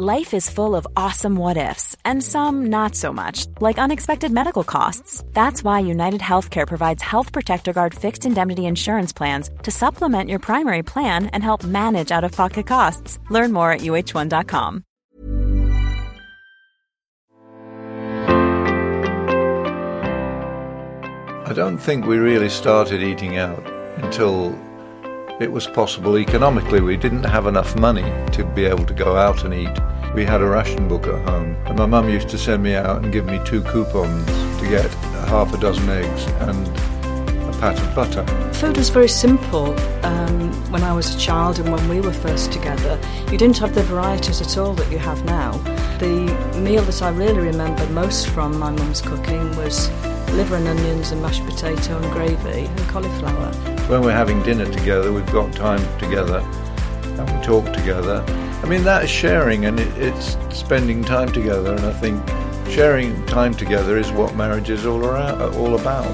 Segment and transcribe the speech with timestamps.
[0.00, 4.62] Life is full of awesome what ifs, and some not so much, like unexpected medical
[4.62, 5.24] costs.
[5.32, 10.38] That's why United Healthcare provides Health Protector Guard fixed indemnity insurance plans to supplement your
[10.38, 13.18] primary plan and help manage out of pocket costs.
[13.28, 14.84] Learn more at uh1.com.
[21.44, 24.56] I don't think we really started eating out until
[25.40, 26.80] it was possible economically.
[26.80, 29.97] We didn't have enough money to be able to go out and eat.
[30.18, 33.04] We had a ration book at home, and my mum used to send me out
[33.04, 34.26] and give me two coupons
[34.60, 34.90] to get
[35.28, 38.26] half a dozen eggs and a pat of butter.
[38.54, 42.50] Food was very simple um, when I was a child and when we were first
[42.50, 42.98] together.
[43.30, 45.52] You didn't have the varieties at all that you have now.
[45.98, 46.26] The
[46.58, 49.88] meal that I really remember most from my mum's cooking was
[50.32, 53.52] liver and onions and mashed potato and gravy and cauliflower.
[53.86, 56.40] When we're having dinner together, we've got time together
[57.04, 58.24] and we talk together.
[58.62, 62.22] I mean, that's sharing and it, it's spending time together, and I think
[62.70, 66.06] sharing time together is what marriage is all, around, uh, all about.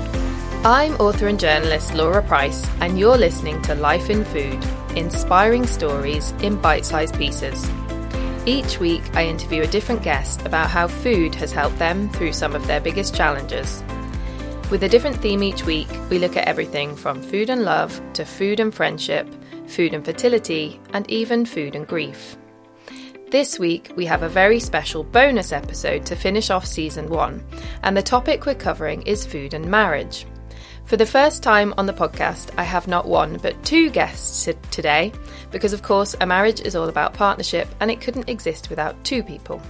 [0.64, 4.64] I'm author and journalist Laura Price, and you're listening to Life in Food
[4.96, 7.68] inspiring stories in bite sized pieces.
[8.46, 12.54] Each week, I interview a different guest about how food has helped them through some
[12.54, 13.82] of their biggest challenges.
[14.70, 18.24] With a different theme each week, we look at everything from food and love to
[18.24, 19.26] food and friendship,
[19.66, 22.36] food and fertility, and even food and grief.
[23.30, 27.44] This week, we have a very special bonus episode to finish off season one,
[27.82, 30.26] and the topic we're covering is food and marriage.
[30.84, 35.12] For the first time on the podcast, I have not one but two guests today,
[35.50, 39.22] because of course, a marriage is all about partnership and it couldn't exist without two
[39.22, 39.60] people.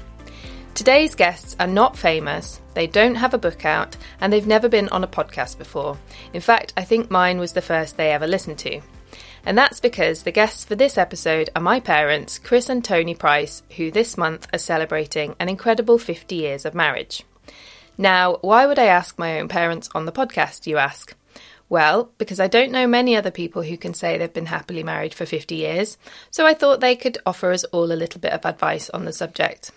[0.75, 4.89] Today's guests are not famous, they don't have a book out, and they've never been
[4.89, 5.97] on a podcast before.
[6.33, 8.81] In fact, I think mine was the first they ever listened to.
[9.47, 13.63] And that's because the guests for this episode are my parents, Chris and Tony Price,
[13.77, 17.23] who this month are celebrating an incredible 50 years of marriage.
[17.99, 21.15] Now, why would I ask my own parents on the podcast, you ask?
[21.69, 25.15] Well, because I don't know many other people who can say they've been happily married
[25.15, 25.99] for 50 years,
[26.31, 29.13] so I thought they could offer us all a little bit of advice on the
[29.13, 29.71] subject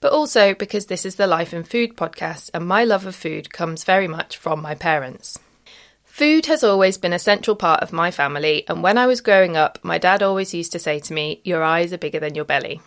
[0.00, 3.52] but also because this is the Life and Food podcast and my love of food
[3.52, 5.38] comes very much from my parents.
[6.12, 9.56] Food has always been a central part of my family, and when I was growing
[9.56, 12.44] up, my dad always used to say to me, Your eyes are bigger than your
[12.44, 12.82] belly.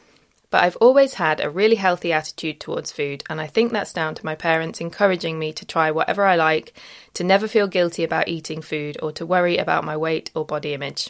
[0.52, 4.14] But I've always had a really healthy attitude towards food, and I think that's down
[4.14, 6.74] to my parents encouraging me to try whatever I like,
[7.16, 10.76] to never feel guilty about eating food, or to worry about my weight or body
[10.76, 11.10] image.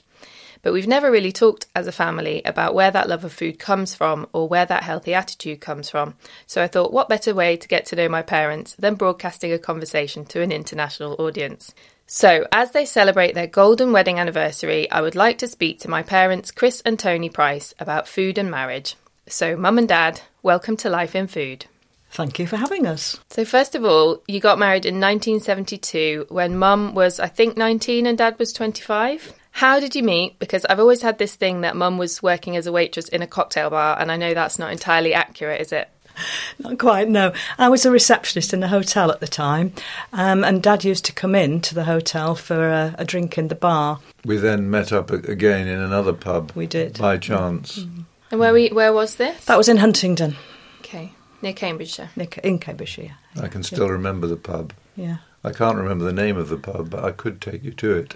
[0.61, 3.93] But we've never really talked as a family about where that love of food comes
[3.93, 6.15] from or where that healthy attitude comes from.
[6.47, 9.59] So I thought, what better way to get to know my parents than broadcasting a
[9.59, 11.73] conversation to an international audience?
[12.07, 16.03] So, as they celebrate their golden wedding anniversary, I would like to speak to my
[16.03, 18.95] parents, Chris and Tony Price, about food and marriage.
[19.27, 21.65] So, Mum and Dad, welcome to Life in Food.
[22.11, 23.19] Thank you for having us.
[23.31, 28.05] So, first of all, you got married in 1972 when Mum was, I think, 19
[28.05, 29.33] and Dad was 25.
[29.53, 30.37] How did you meet?
[30.37, 33.27] Because I've always had this thing that mum was working as a waitress in a
[33.27, 35.89] cocktail bar, and I know that's not entirely accurate, is it?
[36.59, 37.33] Not quite, no.
[37.57, 39.73] I was a receptionist in a hotel at the time,
[40.13, 43.47] um, and Dad used to come in to the hotel for a, a, drink in
[43.47, 43.99] the bar.
[44.23, 46.51] We then met up again in another pub.
[46.55, 47.79] We did by chance.
[47.79, 48.01] Mm-hmm.
[48.31, 49.45] And where we where was this?
[49.45, 50.35] That was in Huntingdon.
[50.79, 51.11] Okay,
[51.41, 52.09] near Cambridgeshire.
[52.15, 53.15] Near, in Cambridgeshire.
[53.39, 53.93] I can still yeah.
[53.93, 54.73] remember the pub.
[54.95, 55.17] Yeah.
[55.43, 58.15] I can't remember the name of the pub, but I could take you to it.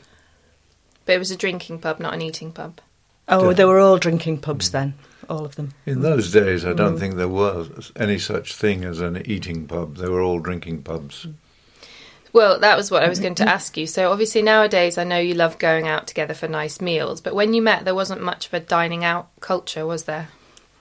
[1.05, 2.81] But it was a drinking pub, not an eating pub.
[3.27, 4.95] Oh, they were all drinking pubs then,
[5.29, 5.73] all of them.
[5.85, 6.99] In those days, I don't mm.
[6.99, 9.97] think there was any such thing as an eating pub.
[9.97, 11.27] They were all drinking pubs.
[12.31, 13.87] Well, that was what I was going to ask you.
[13.87, 17.53] So, obviously, nowadays, I know you love going out together for nice meals, but when
[17.53, 20.29] you met, there wasn't much of a dining out culture, was there?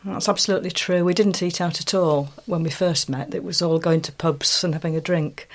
[0.04, 1.04] That's absolutely true.
[1.04, 3.34] We didn't eat out at all when we first met.
[3.34, 5.48] It was all going to pubs and having a drink.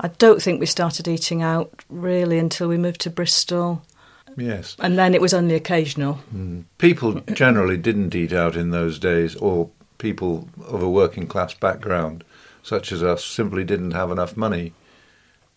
[0.00, 3.82] I don't think we started eating out really until we moved to Bristol
[4.38, 4.76] Yes.
[4.78, 6.20] And then it was only occasional.
[6.34, 6.64] Mm.
[6.78, 12.24] People generally didn't eat out in those days, or people of a working class background,
[12.62, 14.72] such as us, simply didn't have enough money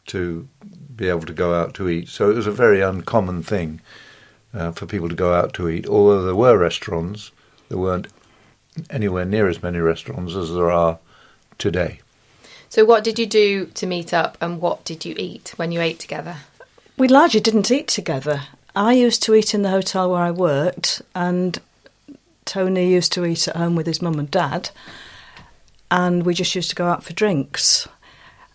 [0.07, 0.48] to
[0.95, 2.10] be able to go out to eat.
[2.10, 3.81] So it was a very uncommon thing
[4.54, 5.88] uh, for people to go out to eat.
[5.88, 7.31] Although there were restaurants,
[7.69, 8.07] there weren't
[8.89, 11.00] anywhere near as many restaurants as there are
[11.57, 12.00] today.
[12.69, 15.81] So, what did you do to meet up, and what did you eat when you
[15.81, 16.38] ate together?
[16.98, 18.44] We largely didn't eat together.
[18.75, 21.59] I used to eat in the hotel where I worked, and
[22.45, 24.69] Tony used to eat at home with his mum and dad,
[25.89, 27.88] and we just used to go out for drinks.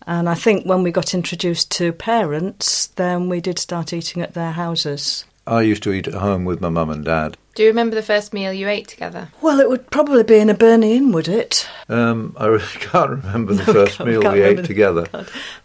[0.07, 4.33] And I think when we got introduced to parents, then we did start eating at
[4.33, 5.25] their houses.
[5.45, 7.37] I used to eat at home with my mum and dad.
[7.55, 9.29] Do you remember the first meal you ate together?
[9.41, 11.67] Well, it would probably be in a Berni Inn, would it?
[11.89, 14.67] Um, I really can't remember the No, first can't- meal can't we ate remember.
[14.67, 15.07] together,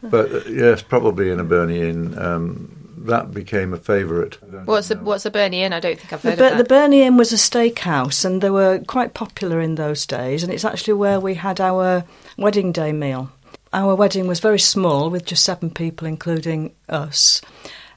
[0.02, 2.18] but uh, yes, probably in a Berni Inn.
[2.18, 4.38] Um, that became a favourite.
[4.66, 5.72] What's a what's a Berni Inn?
[5.72, 6.68] I don't think I've The, heard Bur- of the that.
[6.68, 10.42] Berni Inn was a steakhouse, and they were quite popular in those days.
[10.42, 12.04] And it's actually where we had our
[12.36, 13.30] wedding day meal.
[13.72, 17.40] Our wedding was very small, with just seven people, including us.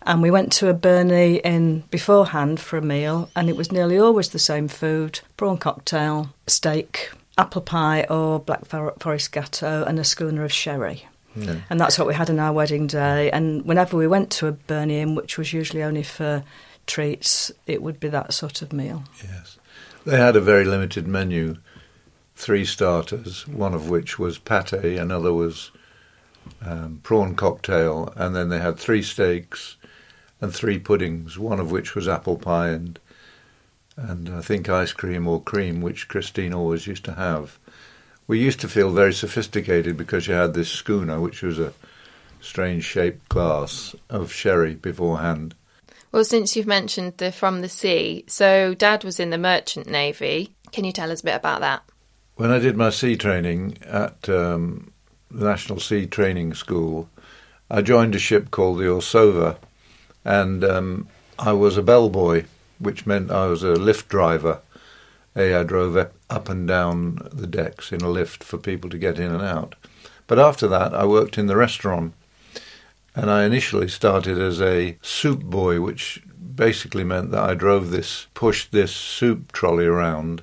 [0.04, 3.98] And we went to a Berni Inn beforehand for a meal, and it was nearly
[3.98, 10.04] always the same food prawn cocktail, steak, apple pie, or black forest gateau, and a
[10.04, 11.08] schooner of sherry.
[11.70, 13.30] And that's what we had on our wedding day.
[13.32, 16.44] And whenever we went to a Berni Inn, which was usually only for
[16.88, 19.04] treats, it would be that sort of meal.
[19.24, 19.58] Yes.
[20.06, 21.58] They had a very limited menu,
[22.36, 25.72] three starters, one of which was pate, another was
[26.64, 29.78] um, prawn cocktail, and then they had three steaks
[30.42, 33.00] and three puddings, one of which was apple pie and
[33.98, 37.58] and I think ice cream or cream, which Christine always used to have.
[38.28, 41.74] We used to feel very sophisticated because you had this schooner, which was a
[42.42, 45.56] strange shaped glass of sherry beforehand.
[46.12, 50.56] Well, since you've mentioned the from the sea, so Dad was in the Merchant Navy.
[50.72, 51.84] Can you tell us a bit about that?
[52.36, 54.92] When I did my sea training at um,
[55.30, 57.10] the National Sea Training School,
[57.70, 59.58] I joined a ship called the Orsova,
[60.24, 61.08] and um,
[61.38, 62.46] I was a bellboy,
[62.80, 64.60] which meant I was a lift driver.
[65.36, 69.20] A, I drove up and down the decks in a lift for people to get
[69.20, 69.76] in and out.
[70.28, 72.14] But after that, I worked in the restaurant,
[73.16, 76.24] and I initially started as a soup boy, which
[76.56, 80.42] basically meant that I drove this, pushed this soup trolley around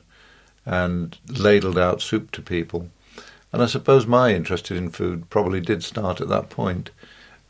[0.65, 2.89] and ladled out soup to people.
[3.53, 6.91] And I suppose my interest in food probably did start at that point.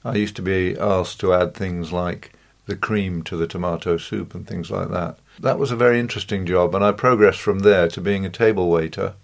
[0.04, 2.32] I used to be asked to add things like
[2.66, 5.18] the cream to the tomato soup and things like that.
[5.40, 8.70] That was a very interesting job, and I progressed from there to being a table
[8.70, 9.14] waiter.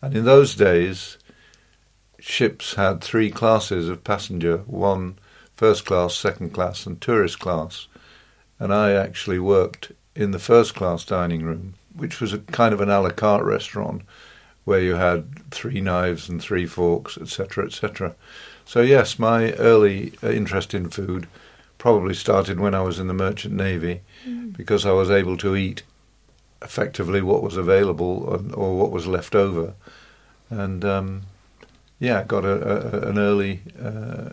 [0.00, 1.16] And in those days,
[2.18, 5.18] ships had three classes of passenger one
[5.54, 7.86] first class, second class, and tourist class.
[8.58, 12.80] And I actually worked in the first class dining room, which was a kind of
[12.80, 14.02] an a la carte restaurant
[14.64, 18.14] where you had three knives and three forks, etc., etc.
[18.64, 21.26] So, yes, my early uh, interest in food
[21.78, 24.02] probably started when I was in the Merchant Navy
[24.56, 25.82] because I was able to eat
[26.62, 29.74] effectively what was available or, or what was left over.
[30.50, 31.22] And um,
[31.98, 34.30] yeah, got a, a, an early uh,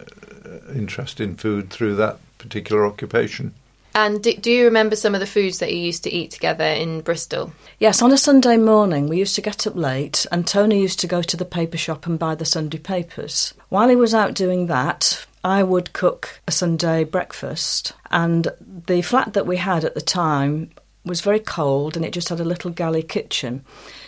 [0.73, 3.53] interest in food through that particular occupation.
[3.95, 6.63] And do, do you remember some of the foods that you used to eat together
[6.63, 7.51] in Bristol?
[7.79, 11.07] Yes, on a Sunday morning, we used to get up late, and Tony used to
[11.07, 13.53] go to the paper shop and buy the Sunday papers.
[13.69, 18.47] While he was out doing that, I would cook a Sunday breakfast, and
[18.85, 20.71] the flat that we had at the time
[21.05, 23.63] was very cold and it just had a little galley kitchen.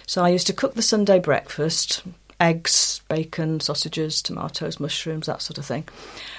[0.05, 2.03] So I used to cook the Sunday breakfast
[2.41, 5.87] eggs, bacon, sausages, tomatoes, mushrooms, that sort of thing.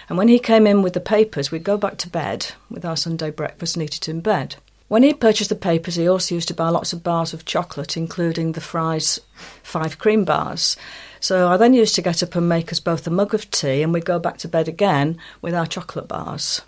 [0.09, 2.97] And when he came in with the papers, we'd go back to bed with our
[2.97, 4.57] Sunday breakfast and eat it in bed.
[4.93, 7.97] When he purchased the papers, he also used to buy lots of bars of chocolate,
[7.97, 9.19] including the Fry's
[9.63, 10.77] five cream bars.
[11.19, 13.81] So I then used to get up and make us both a mug of tea,
[13.81, 16.61] and we'd go back to bed again with our chocolate bars.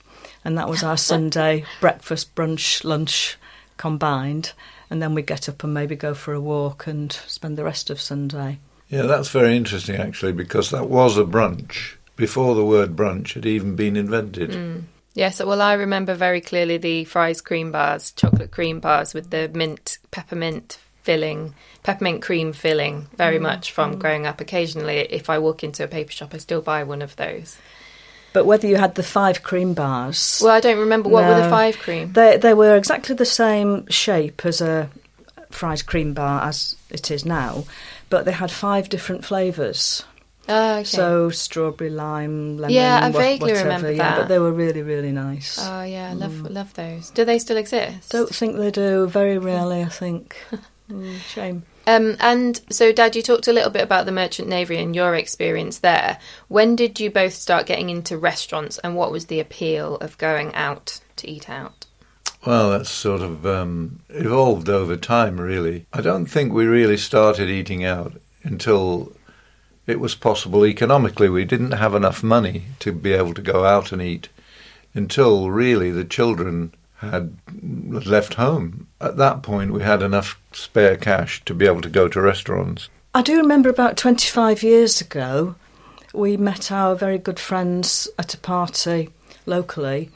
[0.43, 3.37] And that was our Sunday breakfast, brunch, lunch
[3.77, 4.55] combined.
[4.89, 7.91] And then we'd get up and maybe go for a walk and spend the rest
[7.91, 8.59] of Sunday.
[8.89, 13.45] Yeah, that's very interesting actually because that was a brunch before the word brunch had
[13.45, 14.53] even been invented.
[14.53, 14.85] Mm.
[15.15, 19.49] Yes, well, I remember very clearly the Fry's cream bars, chocolate cream bars with the
[19.49, 21.55] mint, peppermint filling,
[21.85, 23.43] peppermint cream filling, very mm.
[23.43, 23.99] much from mm.
[24.01, 24.41] growing up.
[24.41, 27.57] Occasionally, if I walk into a paper shop, I still buy one of those.
[28.33, 31.49] But whether you had the five cream bars, Well, I don't remember what were the
[31.49, 32.13] five cream.
[32.13, 34.91] they they were exactly the same shape as a
[35.51, 37.65] Fry's cream bar as it is now,
[38.11, 40.05] but they had five different flavours.
[40.49, 40.85] Oh, okay.
[40.85, 42.75] So strawberry, lime, lemon.
[42.75, 44.19] Yeah, I wha- vaguely whatever, remember yeah, that.
[44.21, 45.59] But they were really, really nice.
[45.61, 47.11] oh yeah, I love love those.
[47.11, 48.11] Do they still exist?
[48.11, 49.07] Don't think they do.
[49.07, 50.37] Very rarely, I think.
[50.91, 51.63] Mm, shame.
[51.87, 55.15] Um, and so, Dad, you talked a little bit about the Merchant Navy and your
[55.15, 56.19] experience there.
[56.49, 60.55] When did you both start getting into restaurants, and what was the appeal of going
[60.55, 61.87] out to eat out?
[62.45, 65.87] Well, that's sort of um, evolved over time, really.
[65.93, 69.13] I don't think we really started eating out until
[69.87, 71.29] it was possible economically.
[71.29, 74.29] We didn't have enough money to be able to go out and eat
[74.95, 78.87] until really the children had left home.
[79.01, 82.89] At that point, we had enough spare cash to be able to go to restaurants.
[83.15, 85.55] I do remember about 25 years ago,
[86.13, 89.11] we met our very good friends at a party
[89.47, 90.11] locally,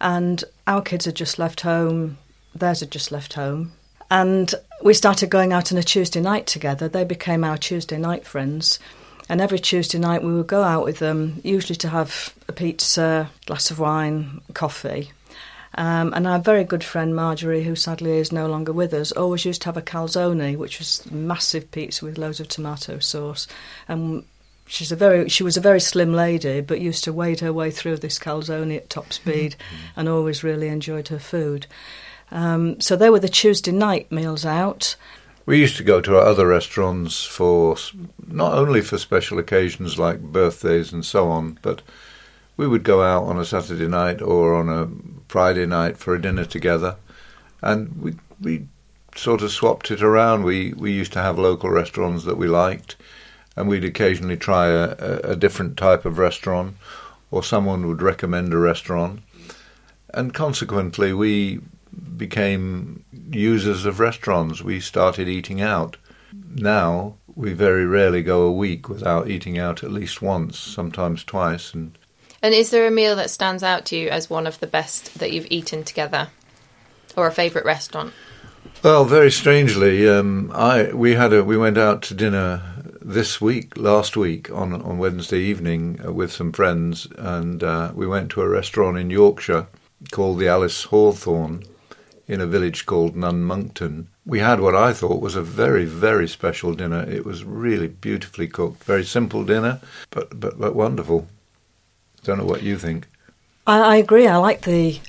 [0.00, 2.18] and our kids had just left home,
[2.54, 3.72] theirs had just left home.
[4.10, 6.88] And we started going out on a Tuesday night together.
[6.88, 8.78] They became our Tuesday night friends.
[9.28, 13.30] And every Tuesday night we would go out with them, usually to have a pizza,
[13.46, 15.10] glass of wine, coffee.
[15.74, 19.44] Um, and our very good friend Marjorie, who sadly is no longer with us, always
[19.44, 23.46] used to have a calzone, which was massive pizza with loads of tomato sauce.
[23.88, 24.24] And
[24.66, 27.70] she's a very she was a very slim lady, but used to wade her way
[27.70, 30.00] through this calzone at top speed, mm-hmm.
[30.00, 31.66] and always really enjoyed her food.
[32.30, 34.96] Um, so they were the Tuesday night meals out.
[35.44, 37.76] We used to go to our other restaurants for
[38.26, 41.82] not only for special occasions like birthdays and so on, but
[42.56, 44.88] we would go out on a Saturday night or on a
[45.28, 46.96] Friday night for a dinner together,
[47.60, 48.68] and we we
[49.16, 50.44] sort of swapped it around.
[50.44, 52.96] We we used to have local restaurants that we liked,
[53.56, 54.94] and we'd occasionally try a,
[55.24, 56.76] a different type of restaurant,
[57.30, 59.22] or someone would recommend a restaurant,
[60.14, 61.60] and consequently we
[62.16, 64.62] became users of restaurants.
[64.62, 65.96] We started eating out.
[66.32, 71.74] Now we very rarely go a week without eating out at least once, sometimes twice.
[71.74, 71.98] And
[72.42, 75.18] and is there a meal that stands out to you as one of the best
[75.18, 76.28] that you've eaten together,
[77.16, 78.12] or a favourite restaurant?
[78.82, 82.62] Well, very strangely, um, I we had a we went out to dinner
[83.00, 88.06] this week, last week on on Wednesday evening uh, with some friends, and uh, we
[88.06, 89.66] went to a restaurant in Yorkshire
[90.10, 91.62] called the Alice Hawthorne,
[92.28, 94.08] in a village called Nun Monkton.
[94.24, 97.02] We had what I thought was a very, very special dinner.
[97.08, 101.26] It was really beautifully cooked, very simple dinner, but but, but wonderful.
[102.24, 103.08] Don't know what you think.
[103.66, 104.26] I, I agree.
[104.28, 105.00] I like the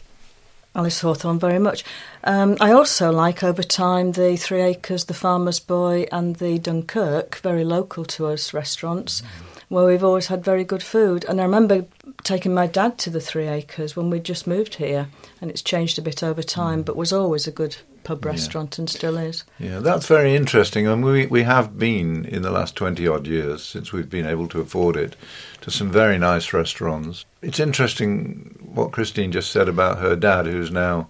[0.75, 1.84] Alice Hawthorne very much.
[2.24, 7.38] Um, I also like over time the Three Acres, the Farmer's Boy, and the Dunkirk,
[7.38, 9.52] very local to us restaurants, mm.
[9.70, 11.25] Where we've always had very good food.
[11.25, 11.86] And I remember
[12.24, 15.08] taking my dad to the Three Acres when we just moved here,
[15.41, 16.86] and it's changed a bit over time, mm.
[16.86, 18.82] but was always a good pub restaurant yeah.
[18.82, 19.43] and still is.
[19.60, 20.88] Yeah, that's very interesting.
[20.88, 24.48] And we we have been in the last twenty odd years since we've been able
[24.50, 25.15] to afford it
[25.62, 27.25] to some very nice restaurants.
[27.41, 31.10] It's interesting what Christine just said about her dad, who's now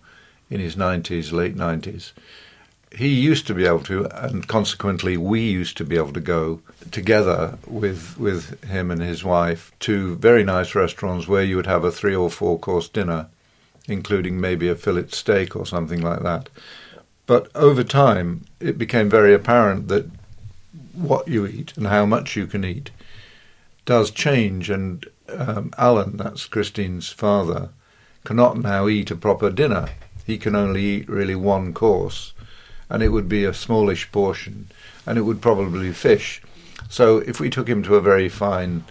[0.50, 2.14] in his nineties, late nineties
[2.96, 6.62] he used to be able to, and consequently we used to be able to go
[6.92, 11.84] together with with him and his wife to very nice restaurants where you would have
[11.84, 13.28] a three or four course dinner,
[13.88, 16.50] including maybe a fillet steak or something like that.
[17.26, 20.10] But over time, it became very apparent that
[20.94, 22.92] what you eat and how much you can eat
[23.86, 24.70] does change.
[24.70, 27.70] And um, Alan, that's Christine's father,
[28.24, 29.90] cannot now eat a proper dinner.
[30.26, 32.34] He can only eat really one course
[32.90, 34.68] and it would be a smallish portion,
[35.06, 36.42] and it would probably be fish.
[36.90, 38.84] So if we took him to a very fine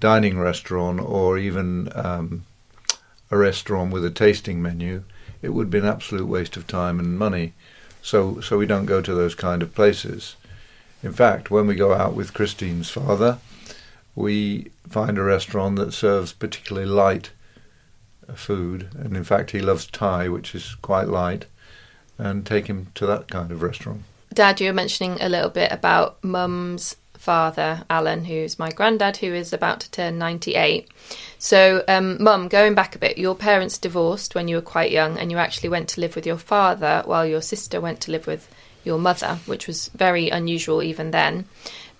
[0.00, 2.44] dining restaurant or even um,
[3.30, 5.04] a restaurant with a tasting menu,
[5.42, 7.52] it would be an absolute waste of time and money.
[8.02, 10.36] So, so we don't go to those kind of places.
[11.02, 13.38] In fact, when we go out with Christine's father,
[14.14, 17.30] we find a restaurant that serves particularly light
[18.34, 21.46] food, and in fact, he loves Thai, which is quite light
[22.18, 24.02] and take him to that kind of restaurant.
[24.32, 29.32] Dad, you were mentioning a little bit about mum's father, Alan, who's my granddad, who
[29.32, 30.88] is about to turn 98.
[31.38, 35.18] So, um, mum, going back a bit, your parents divorced when you were quite young,
[35.18, 38.26] and you actually went to live with your father while your sister went to live
[38.26, 38.52] with
[38.84, 41.46] your mother, which was very unusual even then.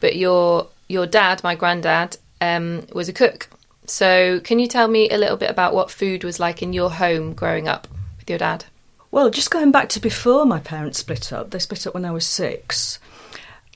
[0.00, 3.48] But your your dad, my granddad, um, was a cook.
[3.86, 6.90] So, can you tell me a little bit about what food was like in your
[6.90, 8.66] home growing up with your dad?
[9.14, 12.10] Well, just going back to before my parents split up, they split up when I
[12.10, 12.98] was six.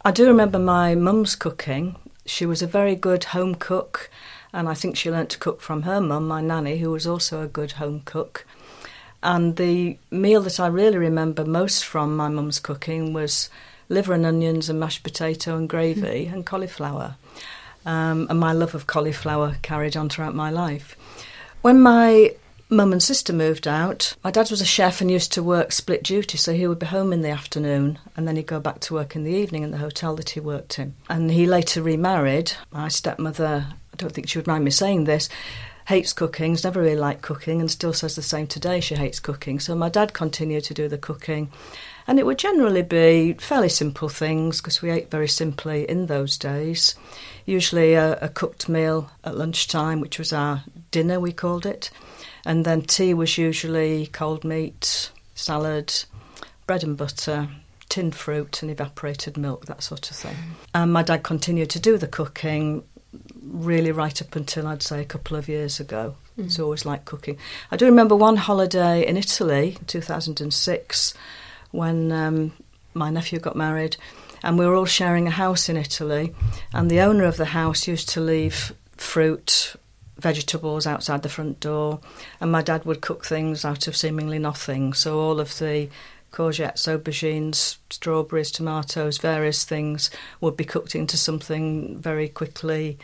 [0.04, 1.94] I do remember my mum's cooking.
[2.26, 4.10] She was a very good home cook,
[4.52, 7.40] and I think she learnt to cook from her mum, my nanny, who was also
[7.40, 8.46] a good home cook.
[9.22, 13.48] And the meal that I really remember most from my mum's cooking was
[13.88, 17.14] liver and onions and mashed potato and gravy and cauliflower.
[17.86, 20.96] Um, and my love of cauliflower carried on throughout my life.
[21.62, 22.34] When my
[22.70, 24.14] mum and sister moved out.
[24.22, 26.86] My dad was a chef and used to work split duty, so he would be
[26.86, 29.70] home in the afternoon and then he'd go back to work in the evening in
[29.70, 30.94] the hotel that he worked in.
[31.08, 32.52] And he later remarried.
[32.70, 35.28] My stepmother, I don't think she would mind me saying this,
[35.86, 38.80] hates cooking, has never really liked cooking, and still says the same today.
[38.80, 39.58] She hates cooking.
[39.58, 41.50] So my dad continued to do the cooking.
[42.06, 46.36] And it would generally be fairly simple things because we ate very simply in those
[46.36, 46.94] days.
[47.46, 51.90] Usually a, a cooked meal at lunchtime, which was our dinner, we called it.
[52.48, 55.92] And then tea was usually cold meat, salad,
[56.66, 57.46] bread and butter,
[57.90, 60.34] tinned fruit, and evaporated milk, that sort of thing.
[60.74, 62.84] And my dad continued to do the cooking
[63.42, 66.16] really right up until I'd say a couple of years ago.
[66.38, 66.44] Mm.
[66.44, 67.36] He's always liked cooking.
[67.70, 71.12] I do remember one holiday in Italy, 2006
[71.70, 72.52] when um,
[72.94, 73.98] my nephew got married,
[74.42, 76.34] and we were all sharing a house in Italy.
[76.72, 79.76] And the owner of the house used to leave fruit,
[80.18, 82.00] vegetables outside the front door,
[82.40, 84.92] and my dad would cook things out of seemingly nothing.
[84.92, 85.88] So all of the
[86.32, 90.10] courgettes, aubergines, strawberries, tomatoes, various things
[90.40, 92.98] would be cooked into something very quickly,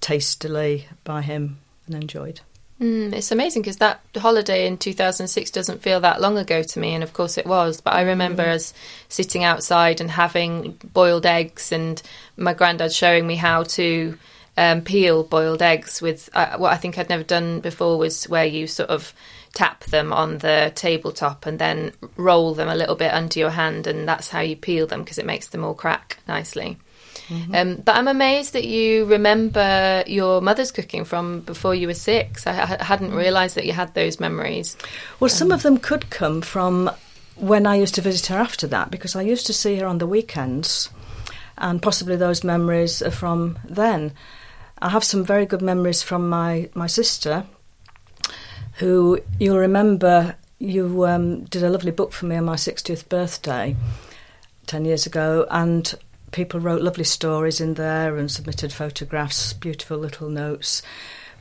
[0.00, 2.40] tastily by him and enjoyed.
[2.80, 6.94] Mm, it's amazing because that holiday in 2006 doesn't feel that long ago to me,
[6.94, 7.80] and of course it was.
[7.80, 8.54] But I remember mm.
[8.54, 8.74] us
[9.08, 12.02] sitting outside and having boiled eggs, and
[12.36, 14.18] my granddad showing me how to
[14.56, 18.44] um, peel boiled eggs with uh, what I think I'd never done before was where
[18.44, 19.14] you sort of
[19.54, 23.86] tap them on the tabletop and then roll them a little bit under your hand,
[23.86, 26.78] and that's how you peel them because it makes them all crack nicely.
[27.28, 27.54] Mm-hmm.
[27.54, 32.46] Um, but I'm amazed that you remember your mother's cooking from before you were six.
[32.46, 34.76] I, I hadn't realised that you had those memories.
[35.20, 36.90] Well, um, some of them could come from
[37.36, 39.98] when I used to visit her after that, because I used to see her on
[39.98, 40.90] the weekends,
[41.58, 44.12] and possibly those memories are from then.
[44.82, 47.46] I have some very good memories from my, my sister,
[48.74, 53.76] who you'll remember you um, did a lovely book for me on my 60th birthday
[54.66, 55.94] 10 years ago, and
[56.32, 60.82] people wrote lovely stories in there and submitted photographs, beautiful little notes.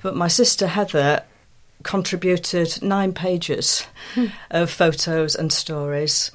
[0.04, 1.24] But my sister Heather
[1.82, 4.28] contributed nine pages hmm.
[4.52, 6.30] of photos and stories.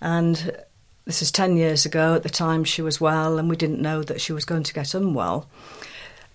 [0.00, 0.56] And
[1.04, 2.14] this is 10 years ago.
[2.14, 4.72] At the time, she was well, and we didn't know that she was going to
[4.72, 5.50] get unwell.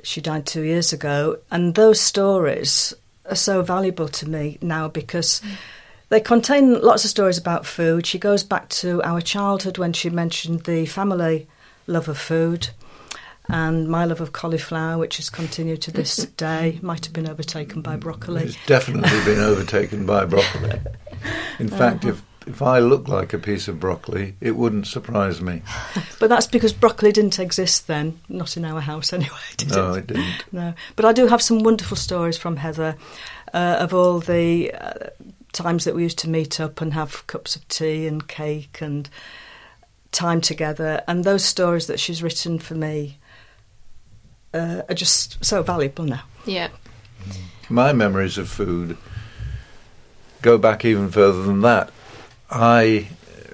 [0.03, 1.39] She died two years ago.
[1.49, 2.93] And those stories
[3.29, 5.39] are so valuable to me now because.
[5.39, 5.49] Hmm.
[6.09, 8.05] They contain lots of stories about food.
[8.05, 11.47] She goes back to our childhood when she mentioned the family
[11.87, 12.67] love of food
[13.47, 17.81] and my love of cauliflower, which has continued to this day, might have been overtaken
[17.81, 18.43] by broccoli.
[18.43, 20.79] It's definitely been overtaken by broccoli.
[21.59, 22.13] In fact, uh-huh.
[22.13, 25.61] if if I look like a piece of broccoli, it wouldn't surprise me.
[26.19, 29.99] but that's because broccoli didn't exist then, not in our house anyway, did no, it?
[29.99, 30.45] it didn't.
[30.51, 32.95] No, but I do have some wonderful stories from Heather
[33.53, 35.09] uh, of all the uh,
[35.53, 39.09] times that we used to meet up and have cups of tea and cake and
[40.11, 43.19] time together, and those stories that she's written for me
[44.53, 46.23] uh, are just so valuable now.
[46.45, 46.69] Yeah.
[47.69, 48.97] My memories of food
[50.41, 51.91] go back even further than that.
[52.51, 53.07] I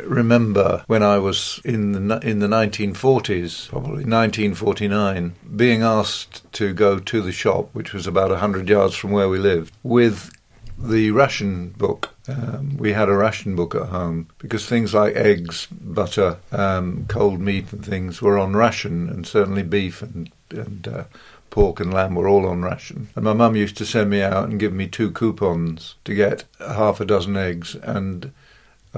[0.04, 6.98] remember when I was in the in the 1940s, probably 1949, being asked to go
[6.98, 10.32] to the shop, which was about 100 yards from where we lived, with
[10.78, 12.16] the ration book.
[12.28, 17.40] Um, we had a ration book at home because things like eggs, butter, um, cold
[17.40, 21.04] meat, and things were on ration, and certainly beef and and uh,
[21.50, 23.10] pork and lamb were all on ration.
[23.16, 26.46] And my mum used to send me out and give me two coupons to get
[26.60, 28.32] half a dozen eggs and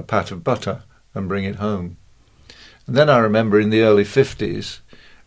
[0.00, 0.82] a pat of butter
[1.14, 1.96] and bring it home.
[2.86, 4.80] And then I remember in the early 50s,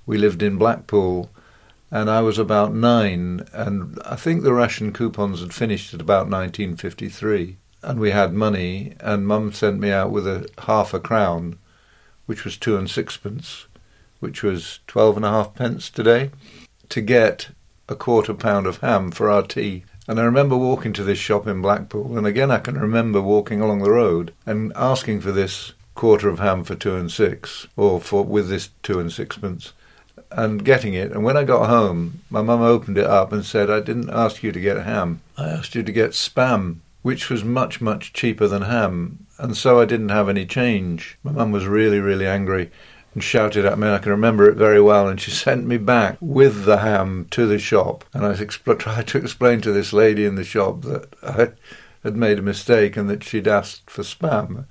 [0.06, 1.30] we lived in Blackpool
[1.94, 6.26] and I was about nine, and I think the ration coupons had finished at about
[6.28, 11.60] 1953, and we had money, and Mum sent me out with a half a crown,
[12.26, 13.68] which was two and sixpence,
[14.20, 16.32] which was twelve and a half pence today,
[16.90, 17.50] to get
[17.88, 19.84] a quarter pound of ham for our tea.
[20.08, 23.62] And I remember walking to this shop in Blackpool, and again I can remember walking
[23.62, 28.02] along the road and asking for this quarter of ham for two and six, or
[28.02, 29.74] for with this two and sixpence
[30.32, 31.12] and getting it.
[31.12, 34.44] And when I got home, my mum opened it up and said, I didn't ask
[34.44, 35.22] you to get ham.
[35.38, 39.28] I asked you to get spam, which was much, much cheaper than ham.
[39.38, 41.18] And so I didn't have any change.
[41.24, 42.72] My mum was really, really angry
[43.13, 43.89] and shouted at me.
[43.89, 45.08] I can remember it very well.
[45.08, 48.06] And she sent me back with the ham to the shop.
[48.13, 51.49] And I exp- tried to explain to this lady in the shop that I
[52.04, 54.65] had made a mistake and that she'd asked for spam.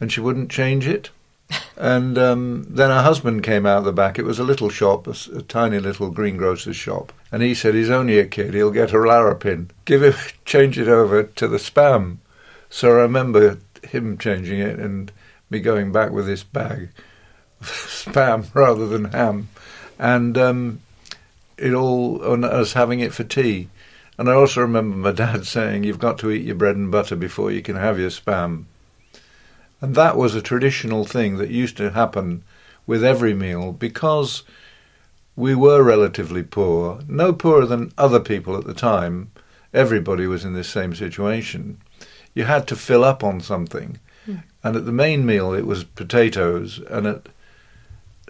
[0.00, 1.10] And she wouldn't change it
[1.76, 4.18] and um, then her husband came out the back.
[4.18, 7.12] It was a little shop, a, a, tiny little greengrocer's shop.
[7.32, 9.70] And he said, he's only a kid, he'll get a larrapin.
[9.84, 12.18] Give him, change it over to the spam.
[12.70, 15.10] So I remember him changing it and
[15.48, 16.90] me going back with this bag
[17.62, 19.48] spam rather than ham.
[19.98, 20.80] And um,
[21.56, 23.68] it all, and us having it for tea.
[24.16, 27.16] And I also remember my dad saying, You've got to eat your bread and butter
[27.16, 28.64] before you can have your spam.
[29.80, 32.42] And that was a traditional thing that used to happen
[32.86, 34.42] with every meal because
[35.36, 39.30] we were relatively poor, no poorer than other people at the time.
[39.72, 41.80] Everybody was in this same situation.
[42.34, 44.00] You had to fill up on something.
[44.26, 44.42] Mm.
[44.64, 47.26] And at the main meal, it was potatoes, and at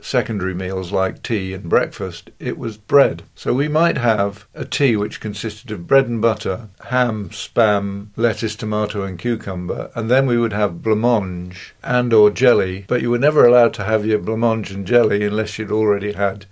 [0.03, 3.23] secondary meals like tea and breakfast, it was bread.
[3.35, 8.57] So we might have a tea which consisted of bread and butter, ham, spam, lettuce,
[8.57, 13.19] tomato and cucumber, and then we would have blancmange and or jelly, but you were
[13.19, 16.47] never allowed to have your blancmange and jelly unless you'd already had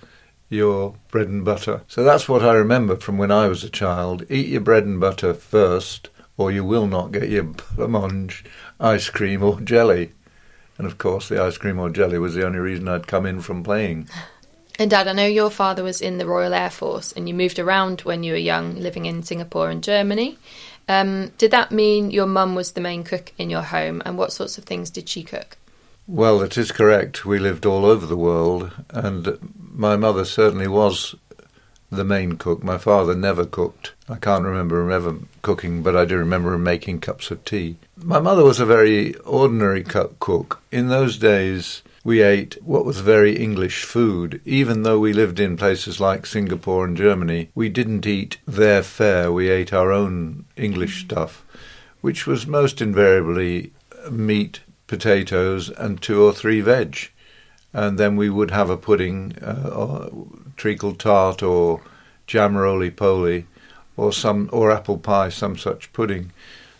[0.49, 1.83] your bread and butter.
[1.89, 4.25] So that's what I remember from when I was a child.
[4.31, 8.45] Eat your bread and butter first, or you will not get your blancmange,
[8.79, 10.13] ice cream or jelly.
[10.79, 13.41] And of course, the ice cream or jelly was the only reason I'd come in
[13.41, 14.09] from playing.
[14.79, 17.59] And Dad, I know your father was in the Royal Air Force and you moved
[17.59, 20.39] around when you were young, living in Singapore and Germany.
[20.89, 24.33] Um, did that mean your mum was the main cook in your home and what
[24.33, 25.57] sorts of things did she cook?
[26.09, 27.25] Well, it is correct.
[27.25, 31.17] We lived all over the world, and my mother certainly was
[31.91, 32.63] the main cook.
[32.63, 33.93] My father never cooked.
[34.09, 37.77] I can't remember him ever cooking, but I do remember him making cups of tea.
[38.05, 40.61] My mother was a very ordinary cook.
[40.71, 44.39] In those days, we ate what was very English food.
[44.45, 49.33] Even though we lived in places like Singapore and Germany, we didn't eat their fare.
[49.33, 51.43] We ate our own English stuff,
[52.03, 53.73] which was most invariably
[54.11, 56.99] meat, potatoes, and two or three veg.
[57.73, 60.29] And then we would have a pudding, uh, or
[60.59, 61.81] treacle tart, or
[62.27, 63.47] jam roly poly,
[63.97, 66.31] or some or apple pie, some such pudding.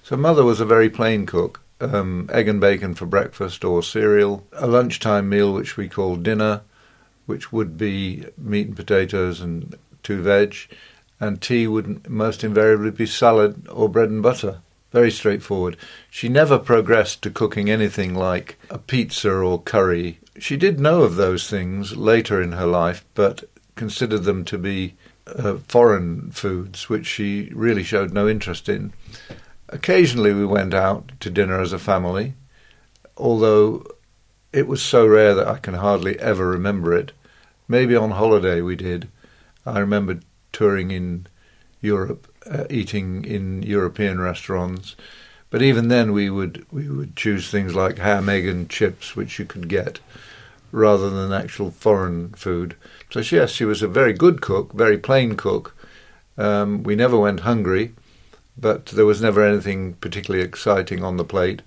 [0.09, 1.63] So mother was a very plain cook.
[1.81, 6.61] Um, egg and bacon for breakfast or cereal, a lunchtime meal which we called dinner,
[7.27, 10.55] which would be meat and potatoes and two veg,
[11.19, 14.61] and tea would most invariably be salad or bread and butter.
[14.93, 15.77] Very straightforward.
[16.09, 20.21] She never progressed to cooking anything like a pizza or curry.
[20.39, 23.43] She did know of those things later in her life, but
[23.75, 24.95] considered them to be
[25.27, 28.93] uh, foreign foods, which she really showed no interest in.
[29.69, 32.35] Occasionally, we went out to dinner as a family,
[33.17, 33.85] although
[34.53, 37.13] it was so rare that I can hardly ever remember it.
[37.69, 39.09] Maybe on holiday we did.
[39.65, 40.21] I remember
[40.53, 41.27] touring in
[41.81, 44.97] Europe uh, eating in European restaurants.
[45.51, 49.39] But even then, we would we would choose things like ham, egg, and chips, which
[49.39, 50.01] you could get,
[50.73, 52.77] rather than actual foreign food.
[53.11, 55.75] So yes, she was a very good cook, very plain cook.
[56.37, 57.95] Um, we never went hungry,
[58.59, 61.63] but there was never anything particularly exciting on the plate,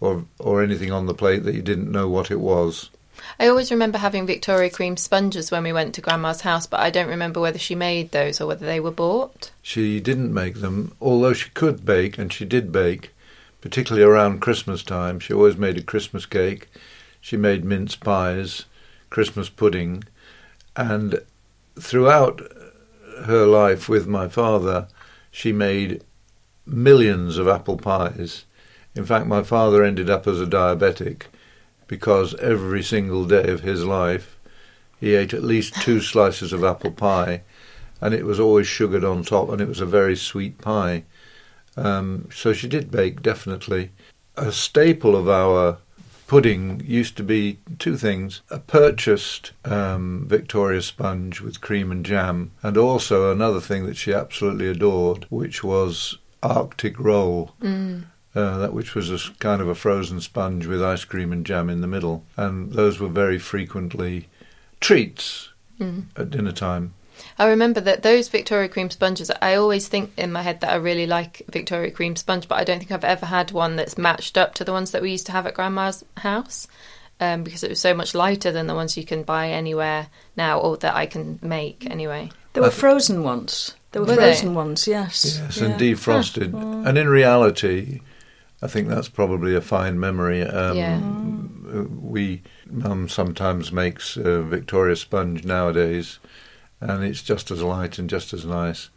[0.00, 2.90] or or anything on the plate that you didn't know what it was.
[3.38, 6.90] I always remember having Victoria cream sponges when we went to Grandma's house, but I
[6.90, 9.52] don't remember whether she made those or whether they were bought.
[9.62, 13.10] She didn't make them, although she could bake, and she did bake,
[13.60, 15.20] particularly around Christmas time.
[15.20, 16.68] She always made a Christmas cake.
[17.20, 18.64] She made mince pies,
[19.08, 20.04] Christmas pudding,
[20.74, 21.20] and
[21.78, 22.42] throughout
[23.26, 24.88] her life with my father,
[25.30, 26.02] she made
[26.66, 28.44] millions of apple pies.
[28.94, 31.24] In fact, my father ended up as a diabetic
[31.86, 34.38] because every single day of his life
[35.02, 37.42] he ate at least two slices of apple pie,
[38.00, 41.02] and it was always sugared on top, and it was a very sweet pie.
[41.76, 43.90] Um, so she did bake, definitely.
[44.36, 45.78] A staple of our
[46.28, 52.52] pudding used to be two things a purchased um, Victoria sponge with cream and jam,
[52.62, 57.54] and also another thing that she absolutely adored, which was Arctic roll.
[57.60, 61.44] Mm uh, that which was a kind of a frozen sponge with ice cream and
[61.44, 64.28] jam in the middle, and those were very frequently
[64.80, 66.04] treats mm.
[66.16, 66.94] at dinner time.
[67.38, 69.30] I remember that those Victoria cream sponges.
[69.42, 72.64] I always think in my head that I really like Victoria cream sponge, but I
[72.64, 75.26] don't think I've ever had one that's matched up to the ones that we used
[75.26, 76.66] to have at Grandma's house.
[77.20, 80.58] Um, because it was so much lighter than the ones you can buy anywhere now,
[80.58, 82.30] or that I can make anyway.
[82.54, 83.76] There were frozen ones.
[83.92, 84.54] There were, were frozen they?
[84.54, 85.38] ones, yes.
[85.40, 85.64] Yes, yeah.
[85.66, 86.86] and defrosted.
[86.86, 88.00] And in reality,
[88.62, 90.42] I think that's probably a fine memory.
[90.42, 91.00] Um, yeah.
[91.82, 96.18] We mum sometimes makes uh, Victoria sponge nowadays,
[96.80, 98.90] and it's just as light and just as nice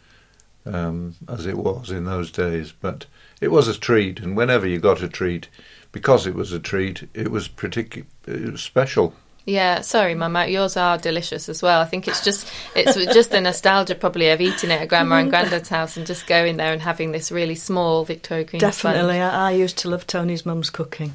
[0.65, 2.73] um, as it was in those days.
[2.73, 3.05] But
[3.41, 5.49] it was a treat, and whenever you got a treat,
[5.91, 9.13] because it was a treat, it was particularly special.
[9.45, 10.47] Yeah, sorry, Mama.
[10.47, 11.79] Yours are delicious as well.
[11.79, 15.29] I think it's just it's just the nostalgia probably of eating it at Grandma and
[15.29, 18.60] Granddad's house and just going there and having this really small Victoria Cream.
[18.60, 21.13] Definitely, I, I, used to love Tony's mum's cooking.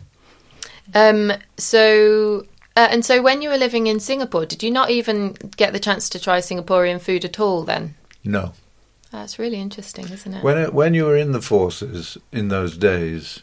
[0.94, 1.32] Um.
[1.56, 2.46] So.
[2.76, 5.80] Uh, and so, when you were living in Singapore, did you not even get the
[5.80, 7.96] chance to try Singaporean food at all then?
[8.22, 8.52] No.
[9.10, 10.44] That's really interesting, isn't it?
[10.44, 13.42] When it, when you were in the forces in those days,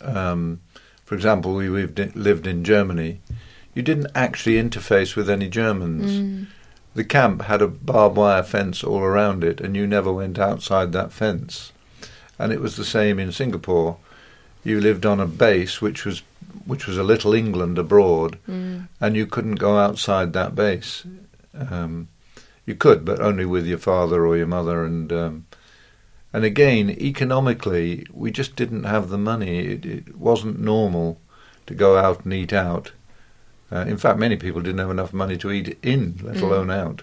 [0.00, 0.62] um,
[1.04, 3.20] for example, we lived in Germany.
[3.74, 6.12] You didn't actually interface with any Germans.
[6.12, 6.46] Mm.
[6.94, 10.92] The camp had a barbed wire fence all around it, and you never went outside
[10.92, 11.72] that fence.
[12.38, 13.96] And it was the same in Singapore.
[14.62, 16.22] You lived on a base which was
[16.66, 18.88] which was a little England abroad, Mm.
[19.00, 21.04] and you couldn't go outside that base.
[21.54, 22.08] Um,
[22.66, 25.46] you could, but only with your father or your mother, and um,
[26.32, 29.58] and again, economically, we just didn't have the money.
[29.60, 31.18] It, it wasn't normal
[31.66, 32.92] to go out and eat out.
[33.72, 36.42] Uh, in fact, many people didn't have enough money to eat in, let Mm.
[36.42, 37.02] alone out.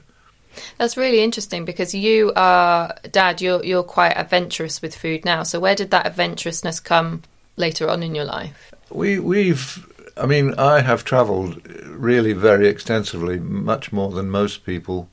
[0.77, 5.43] That's really interesting because you are, Dad, you're you're quite adventurous with food now.
[5.43, 7.21] So where did that adventurousness come
[7.55, 8.73] later on in your life?
[8.89, 9.86] We we've
[10.17, 15.08] I mean I have travelled really very extensively, much more than most people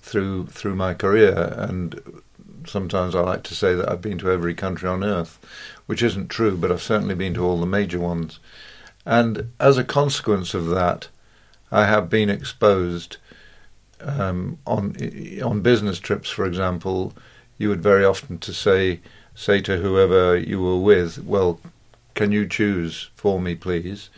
[0.00, 2.00] through through my career and
[2.66, 5.38] sometimes I like to say that I've been to every country on earth,
[5.86, 8.38] which isn't true, but I've certainly been to all the major ones.
[9.08, 11.08] And as a consequence of that,
[11.72, 13.16] I have been exposed
[14.02, 14.94] um, on
[15.42, 17.14] on business trips, for example.
[17.56, 19.00] You would very often to say
[19.34, 21.58] say to whoever you were with, "Well,
[22.14, 24.10] can you choose for me, please?"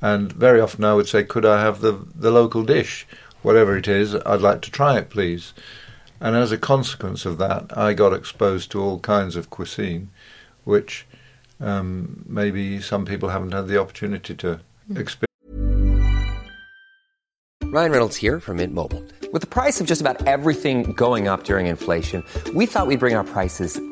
[0.00, 3.06] And very often I would say, "Could I have the the local dish,
[3.42, 4.14] whatever it is?
[4.14, 5.52] I'd like to try it, please."
[6.20, 10.08] And as a consequence of that, I got exposed to all kinds of cuisine,
[10.64, 11.06] which
[11.62, 14.60] um, maybe some people haven't had the opportunity to
[14.94, 15.26] experience.
[17.64, 19.02] Ryan Reynolds here from Mint Mobile.
[19.32, 22.22] With the price of just about everything going up during inflation,
[22.54, 23.80] we thought we'd bring our prices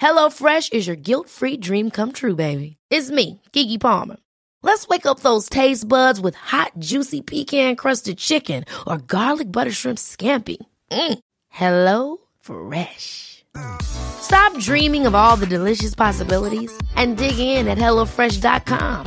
[0.00, 2.76] HelloFresh is your guilt-free dream come true, baby.
[2.90, 4.16] It's me, Gigi Palmer.
[4.62, 9.98] Let's wake up those taste buds with hot, juicy pecan-crusted chicken or garlic butter shrimp
[9.98, 10.56] scampi.
[10.90, 11.18] Mm.
[11.50, 13.44] Hello Fresh.
[13.82, 19.06] Stop dreaming of all the delicious possibilities and dig in at HelloFresh.com.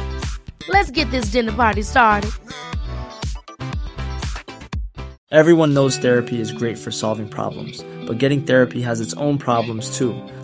[0.69, 2.32] Let's get this dinner party started.
[5.30, 9.97] Everyone knows therapy is great for solving problems, but getting therapy has its own problems
[9.97, 10.13] too,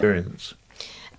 [0.00, 0.54] Experience.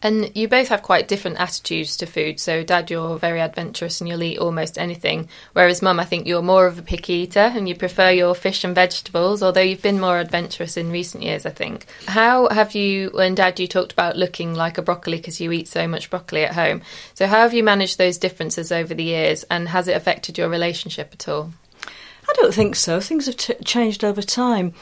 [0.04, 2.40] And you both have quite different attitudes to food.
[2.40, 5.30] So, Dad, you're very adventurous and you'll eat almost anything.
[5.54, 8.64] Whereas, Mum, I think you're more of a picky eater and you prefer your fish
[8.64, 11.86] and vegetables, although you've been more adventurous in recent years, I think.
[12.08, 15.68] How have you, and Dad, you talked about looking like a broccoli because you eat
[15.68, 16.82] so much broccoli at home.
[17.14, 20.50] So, how have you managed those differences over the years and has it affected your
[20.50, 21.52] relationship at all?
[21.86, 23.00] I don't think so.
[23.00, 24.74] Things have t- changed over time.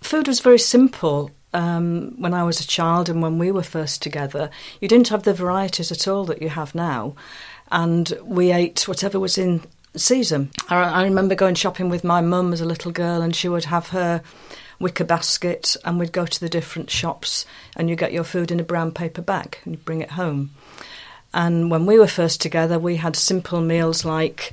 [0.00, 4.02] Food was very simple um, when I was a child and when we were first
[4.02, 4.50] together.
[4.80, 7.14] You didn't have the varieties at all that you have now,
[7.70, 9.62] and we ate whatever was in
[9.96, 10.50] season.
[10.68, 13.64] I, I remember going shopping with my mum as a little girl, and she would
[13.64, 14.22] have her
[14.78, 18.60] wicker basket, and we'd go to the different shops, and you get your food in
[18.60, 20.50] a brown paper bag and you bring it home.
[21.32, 24.52] And when we were first together, we had simple meals like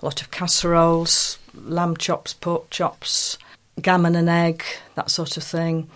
[0.00, 3.36] a lot of casseroles, lamb chops, pork chops,
[3.80, 4.62] gammon and egg,
[4.94, 5.88] that sort of thing,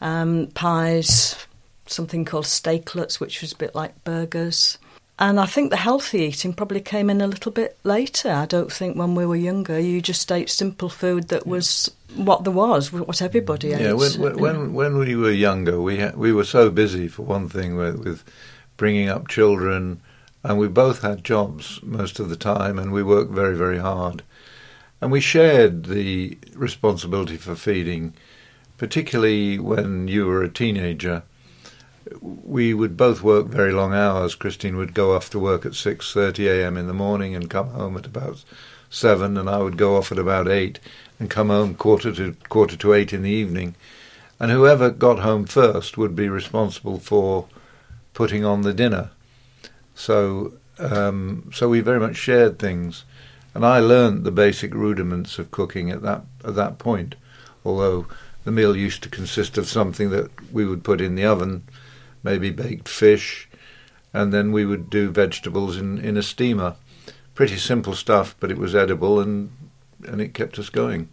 [0.00, 1.46] um, pies,
[1.86, 4.78] something called steaklets, which was a bit like burgers.
[5.18, 8.30] And I think the healthy eating probably came in a little bit later.
[8.30, 12.44] I don't think when we were younger, you just ate simple food that was what
[12.44, 13.80] there was, what everybody ate.
[13.80, 17.22] Yeah, when when when, when we were younger, we ha- we were so busy for
[17.22, 18.24] one thing with, with
[18.76, 20.02] bringing up children,
[20.44, 24.22] and we both had jobs most of the time, and we worked very, very hard.
[25.00, 28.14] And we shared the responsibility for feeding,
[28.78, 31.22] particularly when you were a teenager.
[32.20, 34.34] We would both work very long hours.
[34.34, 36.76] Christine would go off to work at 6:30 a.m.
[36.76, 38.44] in the morning and come home at about
[38.90, 40.78] 7 and I would go off at about 8
[41.18, 43.74] and come home quarter to quarter to 8 in the evening.
[44.38, 47.46] And whoever got home first would be responsible for
[48.14, 49.10] putting on the dinner.
[49.94, 53.04] So um, so we very much shared things
[53.54, 57.14] and I learned the basic rudiments of cooking at that at that point.
[57.64, 58.06] Although
[58.46, 61.64] the meal used to consist of something that we would put in the oven,
[62.22, 63.48] maybe baked fish,
[64.14, 66.76] and then we would do vegetables in, in a steamer.
[67.34, 69.50] Pretty simple stuff, but it was edible and
[70.06, 71.08] and it kept us going.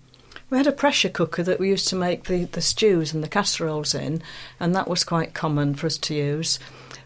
[0.51, 3.27] We had a pressure cooker that we used to make the, the stews and the
[3.27, 4.21] casseroles in,
[4.59, 6.59] and that was quite common for us to use.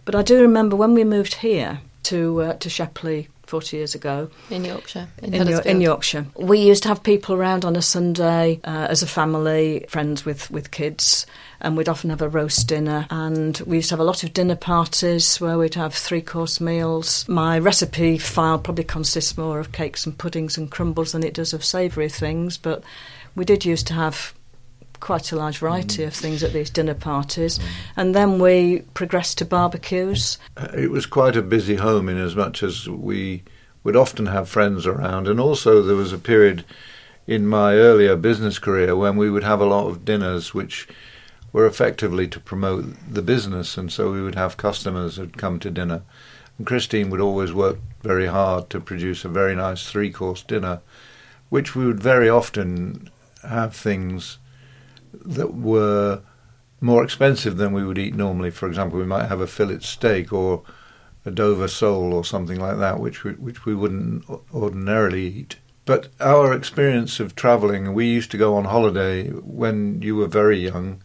[0.04, 4.30] But I do remember when we moved here to uh, to Shepley 40 years ago.
[4.50, 5.08] In Yorkshire.
[5.24, 6.26] In, in, in, Yorkshire.
[6.36, 10.52] We used to have people around on a Sunday uh, as a family, friends with,
[10.52, 11.26] with kids,
[11.62, 13.08] and we'd often have a roast dinner.
[13.10, 16.60] And we used to have a lot of dinner parties where we'd have three course
[16.60, 17.28] meals.
[17.28, 21.54] My recipe file probably consists more of cakes and puddings and crumbles than it does
[21.54, 22.84] of savoury things, but
[23.36, 24.34] we did used to have
[25.00, 26.08] quite a large variety mm.
[26.08, 27.60] of things at these dinner parties.
[27.60, 27.66] Mm.
[27.96, 30.38] And then we progressed to barbecues.
[30.56, 33.44] Uh, it was quite a busy home in as much as we
[33.84, 35.28] would often have friends around.
[35.28, 36.66] And also, there was a period
[37.26, 40.88] in my earlier business career when we would have a lot of dinners which
[41.54, 43.78] were effectively to promote the business.
[43.78, 46.02] And so we would have customers who'd come to dinner.
[46.58, 50.82] And Christine would always work very hard to produce a very nice three course dinner,
[51.50, 53.10] which we would very often
[53.48, 54.38] have things
[55.26, 56.22] that were
[56.80, 58.52] more expensive than we would eat normally.
[58.52, 60.64] For example, we might have a fillet steak or
[61.26, 65.58] a Dover sole or something like that, which we, which we wouldn't ordinarily eat.
[65.86, 70.60] But our experience of travelling, we used to go on holiday when you were very
[70.60, 71.02] young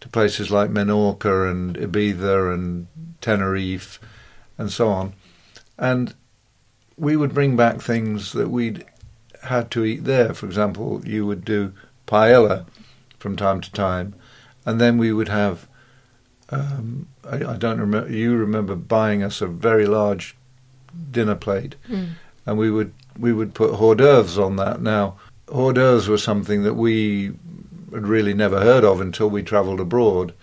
[0.00, 2.86] to places like Menorca and Ibiza and
[3.20, 4.00] Tenerife
[4.58, 5.14] and so on.
[5.78, 6.14] And
[6.96, 8.84] we would bring back things that we'd
[9.42, 10.32] had to eat there.
[10.34, 11.72] For example, you would do
[12.06, 12.66] paella,
[13.24, 14.14] from time to time,
[14.66, 15.66] and then we would have.
[16.50, 18.12] Um, I, I, don't remember.
[18.12, 20.36] You remember buying us a very large
[21.10, 22.10] dinner plate, mm.
[22.44, 24.82] and we would we would put hors d'oeuvres on that.
[24.82, 25.16] Now,
[25.48, 27.32] hors d'oeuvres were something that we
[27.94, 30.34] had really never heard of until we travelled abroad,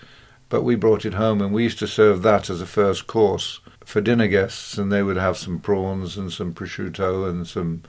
[0.50, 3.60] but we brought it home, and we used to serve that as a first course
[3.86, 7.84] for dinner guests, and they would have some prawns and some prosciutto and some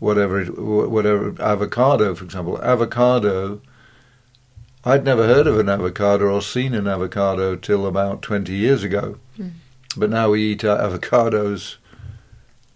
[0.00, 2.60] whatever whatever avocado, for example.
[2.60, 3.60] Avocado
[4.84, 9.18] I'd never heard of an avocado or seen an avocado till about 20 years ago.
[9.38, 9.52] Mm.
[9.96, 11.76] But now we eat avocados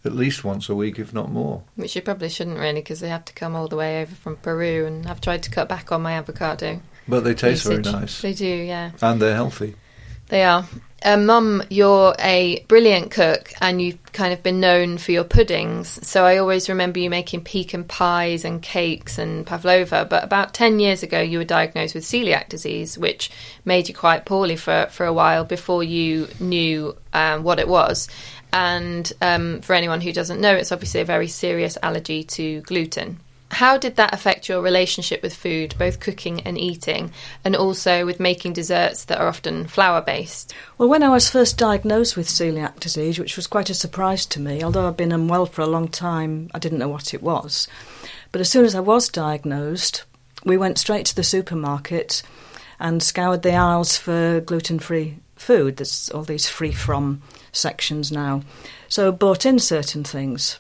[0.05, 1.65] at least once a week, if not more.
[1.75, 4.37] Which you probably shouldn't really, because they have to come all the way over from
[4.37, 6.81] Peru, and I've tried to cut back on my avocado.
[7.09, 7.85] But they taste usage.
[7.85, 8.23] very nice.
[8.23, 8.93] They do, yeah.
[9.03, 9.75] And they're healthy.
[10.29, 10.67] They are.
[11.07, 16.05] Um, Mum, you're a brilliant cook and you've kind of been known for your puddings.
[16.05, 20.05] So I always remember you making pecan pies and cakes and pavlova.
[20.11, 23.31] But about 10 years ago, you were diagnosed with celiac disease, which
[23.65, 28.09] made you quite poorly for, for a while before you knew um, what it was.
[28.53, 33.21] And um, for anyone who doesn't know, it's obviously a very serious allergy to gluten.
[33.53, 37.13] How did that affect your relationship with food, both cooking and eating,
[37.45, 40.53] and also with making desserts that are often flour based?
[40.77, 44.41] Well, when I was first diagnosed with celiac disease, which was quite a surprise to
[44.41, 47.69] me, although I've been unwell for a long time, I didn't know what it was.
[48.33, 50.05] But as soon as I was diagnosed,
[50.45, 52.23] we went straight to the supermarket
[52.79, 55.77] and scoured the aisles for gluten free food.
[55.77, 58.43] There's all these free from sections now.
[58.89, 60.59] So bought in certain things.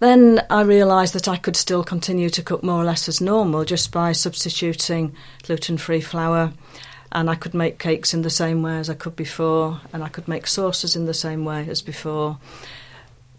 [0.00, 3.64] Then I realised that I could still continue to cook more or less as normal
[3.64, 6.52] just by substituting gluten free flour.
[7.10, 10.08] And I could make cakes in the same way as I could before, and I
[10.08, 12.38] could make sauces in the same way as before.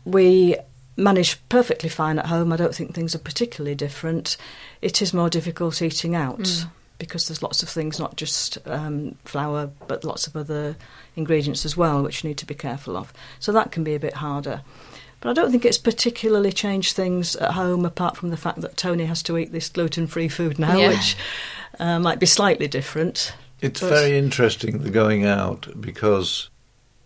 [0.06, 0.56] We
[0.98, 2.52] manage perfectly fine at home.
[2.52, 4.38] I don't think things are particularly different.
[4.82, 6.40] It is more difficult eating out.
[6.40, 10.76] Mm because there's lots of things, not just um, flour, but lots of other
[11.16, 13.12] ingredients as well, which you need to be careful of.
[13.40, 14.62] So that can be a bit harder.
[15.22, 18.78] But I don't think it's particularly changed things at home, apart from the fact that
[18.78, 20.90] Tony has to eat this gluten free food now, yeah.
[20.90, 21.18] which
[21.80, 23.34] uh, might be slightly different.
[23.62, 23.90] It's but...
[23.90, 26.50] very interesting, the going out, because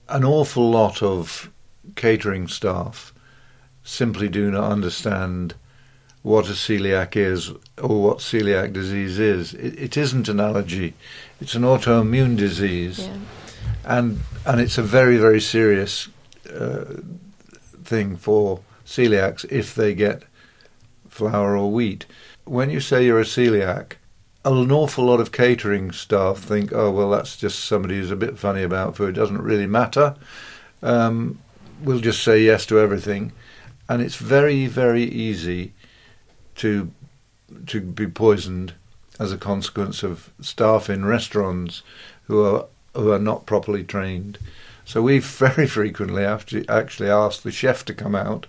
[0.10, 1.52] an awful lot of
[1.96, 3.14] catering staff
[3.84, 5.56] simply do not understand
[6.22, 7.50] what a celiac is
[7.82, 9.54] or what celiac disease is.
[9.56, 10.94] It, it isn't an allergy,
[11.42, 13.00] it's an autoimmune disease.
[13.00, 13.18] Yeah.
[13.86, 16.08] and and it's a very very serious
[16.54, 16.86] uh,
[17.84, 20.24] thing for celiacs if they get
[21.10, 22.06] flour or wheat.
[22.46, 23.94] When you say you're a celiac,
[24.46, 28.38] an awful lot of catering staff think, oh, well, that's just somebody who's a bit
[28.38, 29.10] funny about food.
[29.10, 30.16] It doesn't really matter.
[30.82, 31.40] Um,
[31.82, 33.32] we'll just say yes to everything.
[33.88, 35.74] And it's very, very easy
[36.56, 36.92] to
[37.68, 38.74] to be poisoned
[39.20, 41.84] as a consequence of staff in restaurants
[42.26, 42.66] who are
[42.96, 44.38] who are not properly trained.
[44.86, 48.48] So we very frequently have to actually ask the chef to come out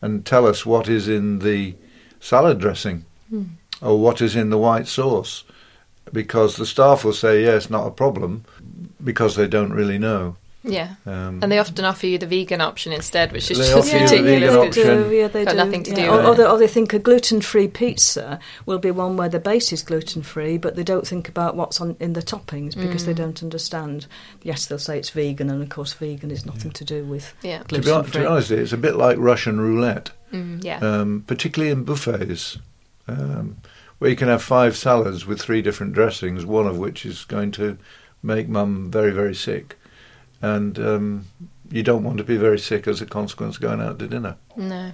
[0.00, 1.74] and tell us what is in the
[2.20, 3.48] salad dressing mm.
[3.80, 5.44] or what is in the white sauce
[6.12, 8.44] because the staff will say, yes, not a problem
[9.02, 10.36] because they don't really know.
[10.64, 13.96] Yeah, um, and they often offer you the vegan option instead, which is just offer
[13.98, 15.02] you the vegan option.
[15.08, 15.56] Do, yeah, they got do.
[15.56, 15.96] nothing to yeah.
[15.96, 19.28] do or, with or, they, or they think a gluten-free pizza will be one where
[19.28, 23.02] the base is gluten-free, but they don't think about what's on in the toppings because
[23.02, 23.06] Mm.
[23.06, 24.06] they don't understand.
[24.44, 27.64] Yes, they'll say it's vegan, and of course, vegan is nothing to do with Yeah.
[27.64, 30.78] To be, hon- to be honest, it's a bit like Russian roulette, Mm, yeah.
[30.78, 32.58] um, particularly in buffets,
[33.08, 33.56] um,
[33.98, 37.50] where you can have five salads with three different dressings, one of which is going
[37.52, 37.78] to
[38.22, 39.76] make mum very, very sick.
[40.42, 41.26] And um,
[41.70, 44.36] you don't want to be very sick as a consequence of going out to dinner.
[44.56, 44.92] No.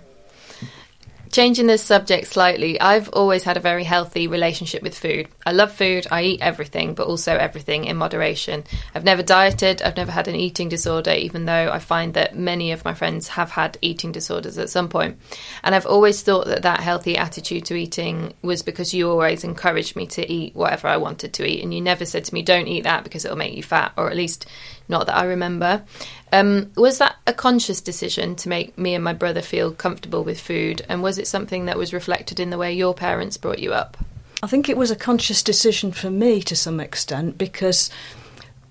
[1.30, 5.28] Changing the subject slightly, I've always had a very healthy relationship with food.
[5.44, 8.64] I love food, I eat everything, but also everything in moderation.
[8.94, 12.72] I've never dieted, I've never had an eating disorder, even though I find that many
[12.72, 15.18] of my friends have had eating disorders at some point.
[15.62, 19.96] And I've always thought that that healthy attitude to eating was because you always encouraged
[19.96, 22.68] me to eat whatever I wanted to eat, and you never said to me, don't
[22.68, 24.46] eat that because it'll make you fat, or at least
[24.88, 25.84] not that I remember.
[26.32, 30.40] Um, was that a conscious decision to make me and my brother feel comfortable with
[30.40, 30.84] food?
[30.88, 33.96] And was it something that was reflected in the way your parents brought you up?
[34.42, 37.90] I think it was a conscious decision for me to some extent because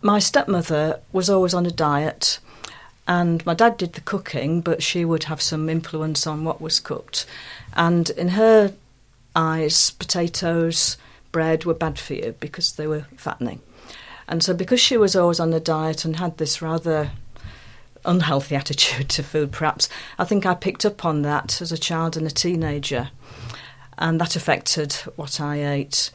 [0.02, 2.40] my stepmother was always on a diet
[3.08, 6.80] and my dad did the cooking, but she would have some influence on what was
[6.80, 7.26] cooked.
[7.74, 8.74] And in her
[9.36, 10.98] eyes, potatoes,
[11.32, 13.62] bread were bad for you because they were fattening.
[14.28, 17.12] And so, because she was always on a diet and had this rather
[18.06, 22.18] unhealthy attitude to food, perhaps, I think I picked up on that as a child
[22.18, 23.10] and a teenager.
[23.98, 26.12] And that affected what I ate.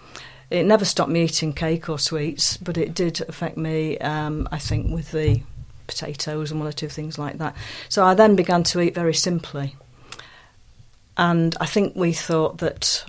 [0.51, 4.59] It never stopped me eating cake or sweets, but it did affect me, um, I
[4.59, 5.43] think, with the
[5.87, 7.57] potatoes and one or two things like that.
[7.89, 9.75] So I then began to eat very simply.
[11.17, 13.05] And I think we thought that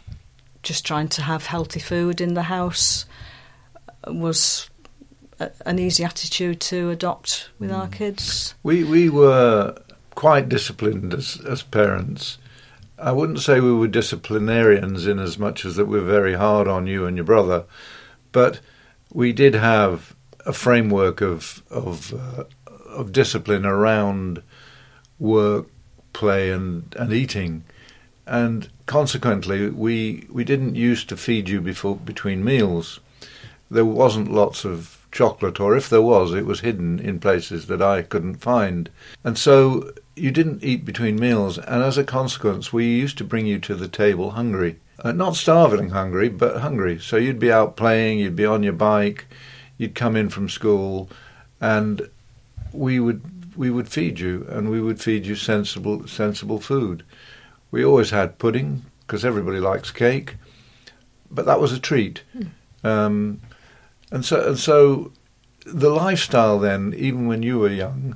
[0.62, 3.06] just trying to have healthy food in the house
[4.08, 4.70] was
[5.44, 8.56] a, an easy attitude to adopt with our kids.
[8.64, 9.76] We we were
[10.16, 12.38] quite disciplined as as parents.
[12.98, 16.88] I wouldn't say we were disciplinarians in as much as that we're very hard on
[16.88, 17.66] you and your brother,
[18.32, 18.60] but
[19.12, 20.16] we did have
[20.46, 22.44] a framework of of uh,
[22.88, 24.42] of discipline around
[25.20, 25.68] work,
[26.14, 27.64] play, and and eating,
[28.26, 33.00] and consequently, we we didn't used to feed you before between meals.
[33.70, 37.82] There wasn't lots of chocolate, or if there was, it was hidden in places that
[37.82, 38.90] I couldn't find,
[39.24, 41.58] and so you didn't eat between meals.
[41.58, 45.36] And as a consequence, we used to bring you to the table hungry, uh, not
[45.36, 47.00] starving hungry, but hungry.
[47.00, 49.26] So you'd be out playing, you'd be on your bike,
[49.78, 51.10] you'd come in from school,
[51.62, 52.10] and
[52.72, 53.22] we would
[53.56, 57.04] we would feed you, and we would feed you sensible sensible food.
[57.72, 60.36] We always had pudding because everybody likes cake,
[61.30, 62.24] but that was a treat.
[62.84, 63.42] Um,
[64.14, 65.12] and so and so,
[65.66, 68.16] the lifestyle then, even when you were young,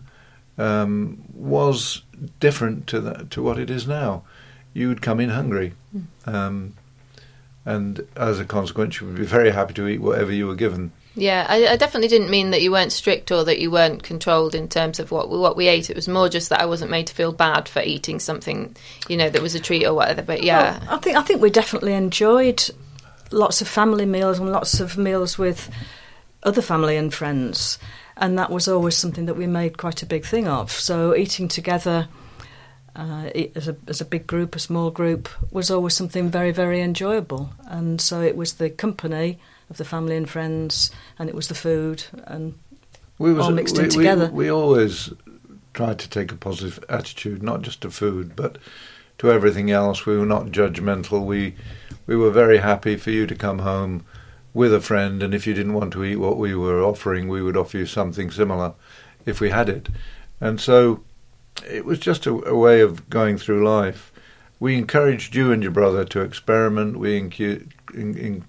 [0.57, 2.03] um, was
[2.39, 4.23] different to that, to what it is now.
[4.73, 5.73] You would come in hungry,
[6.25, 6.75] um,
[7.65, 10.91] and as a consequence, you would be very happy to eat whatever you were given.
[11.15, 14.53] Yeah, I, I definitely didn't mean that you weren't strict or that you weren't controlled
[14.53, 15.89] in terms of what what we ate.
[15.89, 18.75] It was more just that I wasn't made to feel bad for eating something,
[19.09, 20.21] you know, that was a treat or whatever.
[20.21, 22.69] But yeah, Well, I think I think we definitely enjoyed
[23.31, 25.69] lots of family meals and lots of meals with
[26.43, 27.79] other family and friends,
[28.15, 30.71] and that was always something that we made quite a big thing of.
[30.71, 32.07] So eating together.
[32.95, 36.81] Uh, as a as a big group, a small group, was always something very very
[36.81, 39.37] enjoyable, and so it was the company
[39.69, 42.55] of the family and friends, and it was the food, and
[43.19, 44.25] We was all mixed we, in together.
[44.27, 45.13] We, we always
[45.73, 48.57] tried to take a positive attitude, not just to food, but
[49.17, 50.05] to everything else.
[50.05, 51.25] We were not judgmental.
[51.25, 51.55] We
[52.05, 54.05] we were very happy for you to come home
[54.53, 57.41] with a friend, and if you didn't want to eat what we were offering, we
[57.41, 58.73] would offer you something similar
[59.25, 59.89] if we had it.
[60.39, 61.03] And so
[61.69, 64.11] it was just a, a way of going through life.
[64.59, 66.97] We encouraged you and your brother to experiment.
[66.97, 68.45] We encu- en-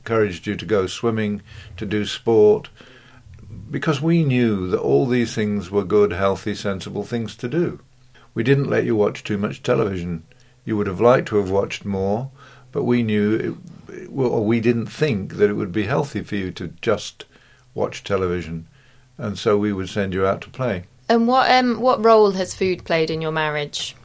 [0.00, 1.42] encouraged you to go swimming,
[1.76, 2.70] to do sport.
[3.70, 7.80] because we knew that all these things were good, healthy, sensible things to do.
[8.34, 10.24] We didn't let you watch too much television.
[10.64, 12.30] You would have liked to have watched more,
[12.70, 13.58] but we knew,
[13.88, 17.24] it, or we didn't think that it would be healthy for you to just
[17.74, 18.66] watch television,
[19.18, 20.84] and so we would send you out to play.
[21.08, 23.96] And what um what role has food played in your marriage?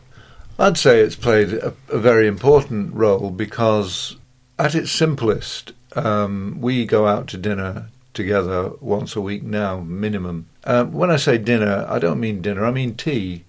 [0.60, 4.18] I'd say it's played a, a very important role because,
[4.58, 10.48] at its simplest, um, we go out to dinner together once a week now, minimum.
[10.64, 13.44] Um, when I say dinner, I don't mean dinner, I mean tea.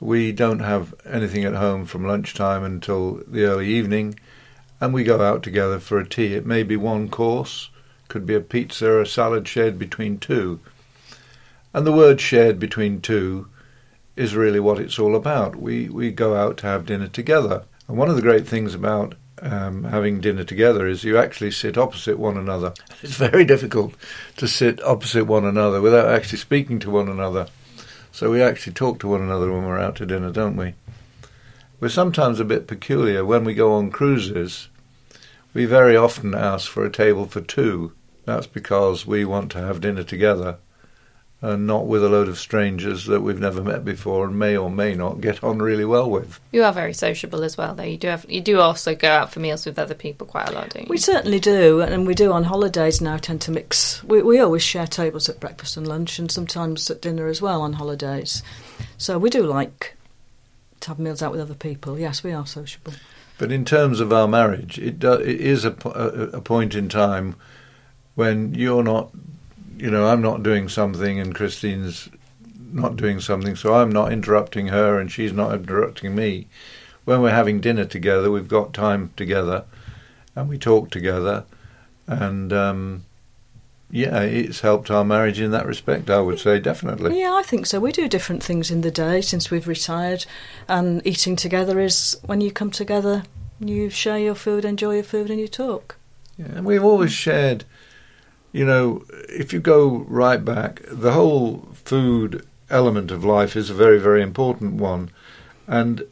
[0.00, 4.18] We don't have anything at home from lunchtime until the early evening,
[4.80, 6.34] and we go out together for a tea.
[6.34, 7.70] It may be one course,
[8.08, 10.60] could be a pizza or a salad shared between two.
[11.72, 13.48] And the word shared between two
[14.16, 15.56] is really what it's all about.
[15.56, 17.64] We we go out to have dinner together.
[17.88, 21.76] And one of the great things about um, having dinner together is you actually sit
[21.76, 22.72] opposite one another.
[23.02, 23.94] It's very difficult
[24.38, 27.48] to sit opposite one another without actually speaking to one another.
[28.16, 30.72] So we actually talk to one another when we're out to dinner, don't we?
[31.80, 34.70] We're sometimes a bit peculiar when we go on cruises.
[35.52, 37.92] We very often ask for a table for two.
[38.24, 40.56] That's because we want to have dinner together
[41.42, 44.70] and not with a load of strangers that we've never met before and may or
[44.70, 46.40] may not get on really well with.
[46.50, 47.82] You are very sociable as well, though.
[47.82, 50.52] You do have you do also go out for meals with other people quite a
[50.52, 50.90] lot, don't you?
[50.90, 53.18] We certainly do, and we do on holidays now.
[53.18, 54.02] Tend to mix.
[54.04, 57.60] We, we always share tables at breakfast and lunch, and sometimes at dinner as well
[57.60, 58.42] on holidays.
[58.96, 59.94] So we do like
[60.80, 61.98] to have meals out with other people.
[61.98, 62.94] Yes, we are sociable.
[63.38, 66.88] But in terms of our marriage, it, do, it is a, a, a point in
[66.88, 67.36] time
[68.14, 69.10] when you're not
[69.76, 72.08] you know, I'm not doing something and Christine's
[72.72, 76.48] not doing something, so I'm not interrupting her and she's not interrupting me.
[77.04, 79.64] When we're having dinner together, we've got time together
[80.34, 81.44] and we talk together,
[82.06, 83.04] and um,
[83.90, 87.18] yeah, it's helped our marriage in that respect, I would say, definitely.
[87.18, 87.80] Yeah, I think so.
[87.80, 90.26] We do different things in the day since we've retired,
[90.68, 93.22] and eating together is when you come together,
[93.58, 95.96] you share your food, enjoy your food, and you talk.
[96.36, 97.64] Yeah, and we've always shared
[98.56, 103.74] you know, if you go right back, the whole food element of life is a
[103.74, 105.10] very, very important one.
[105.66, 106.04] And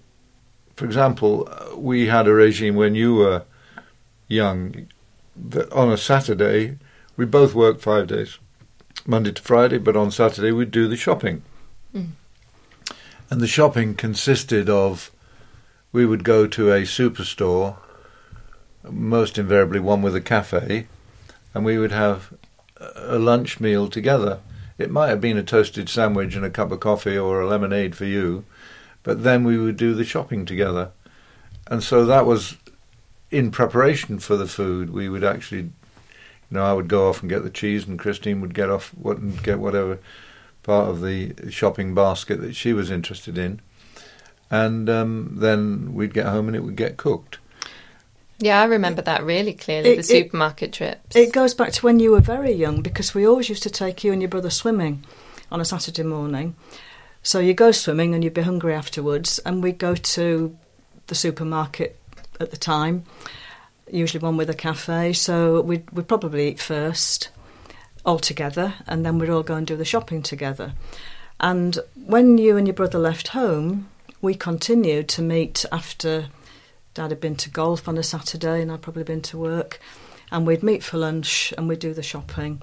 [0.76, 3.44] for example, we had a regime when you were
[4.28, 4.88] young
[5.34, 6.76] that on a Saturday
[7.16, 8.38] we both worked five days,
[9.06, 11.40] Monday to Friday, but on Saturday we'd do the shopping.
[11.94, 12.08] Mm.
[13.30, 15.10] And the shopping consisted of
[15.92, 17.76] we would go to a superstore,
[18.82, 20.88] most invariably one with a cafe,
[21.54, 22.34] and we would have
[22.96, 24.40] a lunch meal together.
[24.76, 27.94] It might have been a toasted sandwich and a cup of coffee or a lemonade
[27.94, 28.44] for you,
[29.04, 30.90] but then we would do the shopping together.
[31.68, 32.56] And so that was
[33.30, 34.90] in preparation for the food.
[34.90, 35.72] We would actually, you
[36.50, 39.42] know, I would go off and get the cheese, and Christine would get off and
[39.42, 39.98] get whatever
[40.62, 43.60] part of the shopping basket that she was interested in.
[44.50, 47.38] And um, then we'd get home and it would get cooked.
[48.38, 51.16] Yeah, I remember that really clearly, it, the supermarket it, trips.
[51.16, 54.02] It goes back to when you were very young because we always used to take
[54.02, 55.04] you and your brother swimming
[55.52, 56.56] on a Saturday morning.
[57.22, 60.56] So you go swimming and you'd be hungry afterwards, and we'd go to
[61.06, 61.98] the supermarket
[62.40, 63.04] at the time,
[63.90, 65.12] usually one with a cafe.
[65.12, 67.30] So we'd, we'd probably eat first
[68.04, 70.74] all together, and then we'd all go and do the shopping together.
[71.40, 73.88] And when you and your brother left home,
[74.20, 76.26] we continued to meet after
[76.94, 79.80] Dad had been to golf on a Saturday and I'd probably been to work.
[80.30, 82.62] And we'd meet for lunch and we'd do the shopping.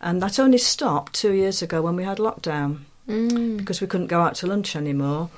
[0.00, 3.56] And that only stopped two years ago when we had lockdown mm.
[3.56, 5.30] because we couldn't go out to lunch anymore.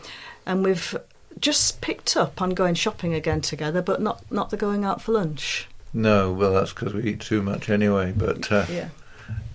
[0.45, 0.97] And we've
[1.39, 5.13] just picked up on going shopping again together, but not, not the going out for
[5.13, 5.69] lunch.
[5.95, 8.13] No, well, that's because we eat too much anyway.
[8.17, 8.89] But uh, yeah,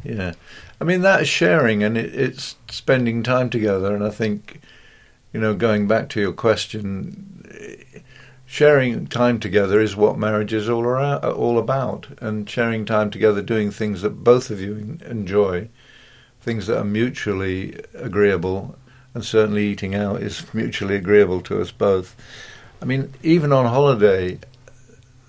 [0.04, 0.34] yeah.
[0.80, 3.94] I mean, that's sharing and it, it's spending time together.
[3.96, 4.62] And I think,
[5.34, 7.44] you know, going back to your question,
[8.48, 13.42] sharing time together is what marriage is all around, all about, and sharing time together,
[13.42, 15.68] doing things that both of you enjoy,
[16.42, 18.76] things that are mutually agreeable,
[19.14, 22.16] and certainly eating out is mutually agreeable to us both.
[22.82, 24.40] I mean, even on holiday,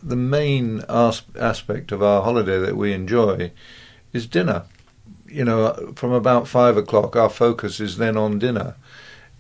[0.01, 3.51] the main as- aspect of our holiday that we enjoy
[4.13, 4.63] is dinner.
[5.27, 8.77] You know, from about five o'clock, our focus is then on dinner.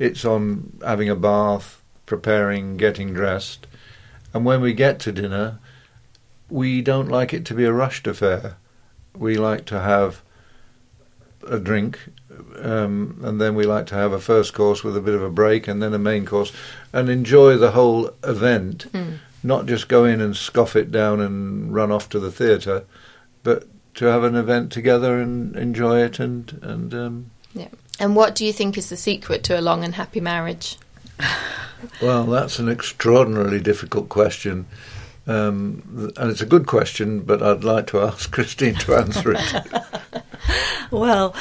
[0.01, 1.78] It's on having a bath,
[2.09, 3.66] preparing, getting dressed,
[4.34, 5.59] and when we get to dinner,
[6.50, 8.56] we don't like it to be a rushed affair.
[9.16, 10.22] We like to have
[11.46, 11.98] a drink,
[12.61, 15.30] um, and then we like to have a first course with a bit of a
[15.30, 16.52] break, and then a main course,
[16.92, 18.90] and enjoy the whole event.
[18.92, 19.18] Mm.
[19.42, 22.84] Not just go in and scoff it down and run off to the theatre,
[23.44, 27.68] but to have an event together and enjoy it and and um, Yeah.
[28.00, 30.78] And what do you think is the secret to a long and happy marriage?
[32.02, 34.66] Well, that's an extraordinarily difficult question.
[35.28, 40.22] Um, and it's a good question, but I'd like to ask Christine to answer it.
[40.90, 41.34] Well,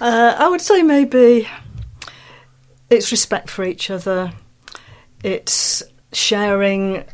[0.00, 1.48] uh, I would say maybe
[2.90, 4.32] it's respect for each other.
[5.24, 7.04] It's sharing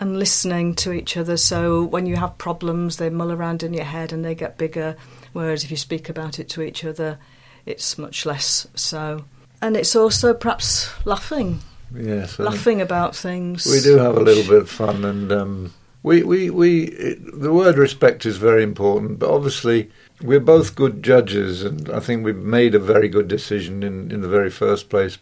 [0.00, 1.36] and listening to each other.
[1.36, 4.96] So when you have problems, they mull around in your head and they get bigger.
[5.32, 7.18] Whereas if you speak about it to each other,
[7.66, 9.24] it's much less so.
[9.64, 11.60] And it's also perhaps laughing,
[11.94, 13.64] yes, laughing about things.
[13.64, 17.50] we do have a little bit of fun, and um, we we we it, the
[17.50, 19.18] word respect is very important.
[19.18, 19.90] But obviously,
[20.20, 24.20] we're both good judges, and I think we've made a very good decision in in
[24.20, 25.16] the very first place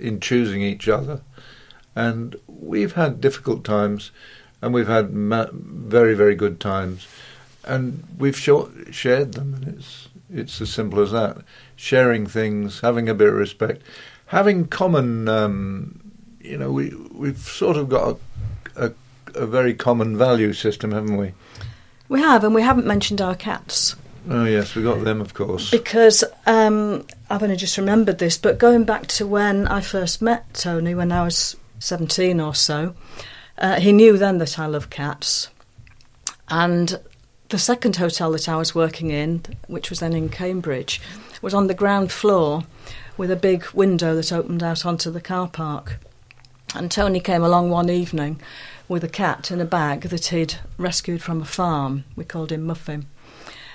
[0.00, 1.20] in choosing each other.
[1.94, 4.12] And we've had difficult times,
[4.62, 7.06] and we've had ma- very very good times,
[7.64, 11.38] and we've shared them, and it's it's as simple as that.
[11.76, 13.82] Sharing things, having a bit of respect,
[14.26, 15.28] having common.
[15.28, 18.18] Um, you know, we we've sort of got
[18.76, 18.92] a, a,
[19.42, 21.32] a very common value system, haven't we?
[22.08, 23.96] We have, and we haven't mentioned our cats.
[24.28, 25.70] Oh yes, we got them, of course.
[25.70, 30.52] Because um, I've only just remembered this, but going back to when I first met
[30.54, 32.94] Tony, when I was 17 or so,
[33.58, 35.50] uh, he knew then that I love cats.
[36.48, 36.98] And
[37.54, 41.00] the second hotel that I was working in, which was then in Cambridge,
[41.40, 42.64] was on the ground floor
[43.16, 46.00] with a big window that opened out onto the car park.
[46.74, 48.40] And Tony came along one evening
[48.88, 52.02] with a cat in a bag that he'd rescued from a farm.
[52.16, 53.06] We called him Muffin.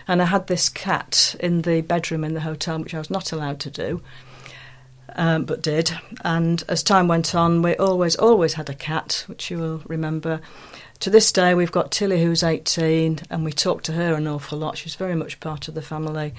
[0.09, 3.31] And I had this cat in the bedroom in the hotel, which I was not
[3.31, 4.01] allowed to do,
[5.15, 5.93] um, but did.
[6.25, 10.41] And as time went on, we always, always had a cat, which you will remember.
[11.01, 14.57] To this day, we've got Tilly, who's 18, and we talk to her an awful
[14.57, 14.77] lot.
[14.77, 16.33] She's very much part of the family.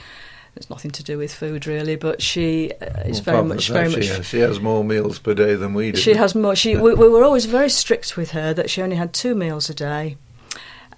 [0.54, 3.88] It's nothing to do with food, really, but she uh, is Well, very much, very
[3.88, 4.02] much.
[4.02, 5.98] She has, she has more meals per day than we do.
[5.98, 6.54] She has more.
[6.54, 9.70] She we, we were always very strict with her that she only had two meals
[9.70, 10.18] a day,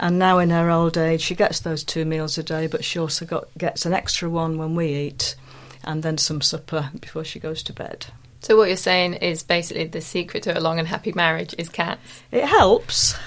[0.01, 2.99] and now in her old age she gets those two meals a day, but she
[2.99, 5.37] also got gets an extra one when we eat,
[5.85, 8.07] and then some supper before she goes to bed.
[8.43, 11.68] So what you're saying is basically the secret to a long and happy marriage is
[11.68, 12.22] cats.
[12.30, 13.14] It helps.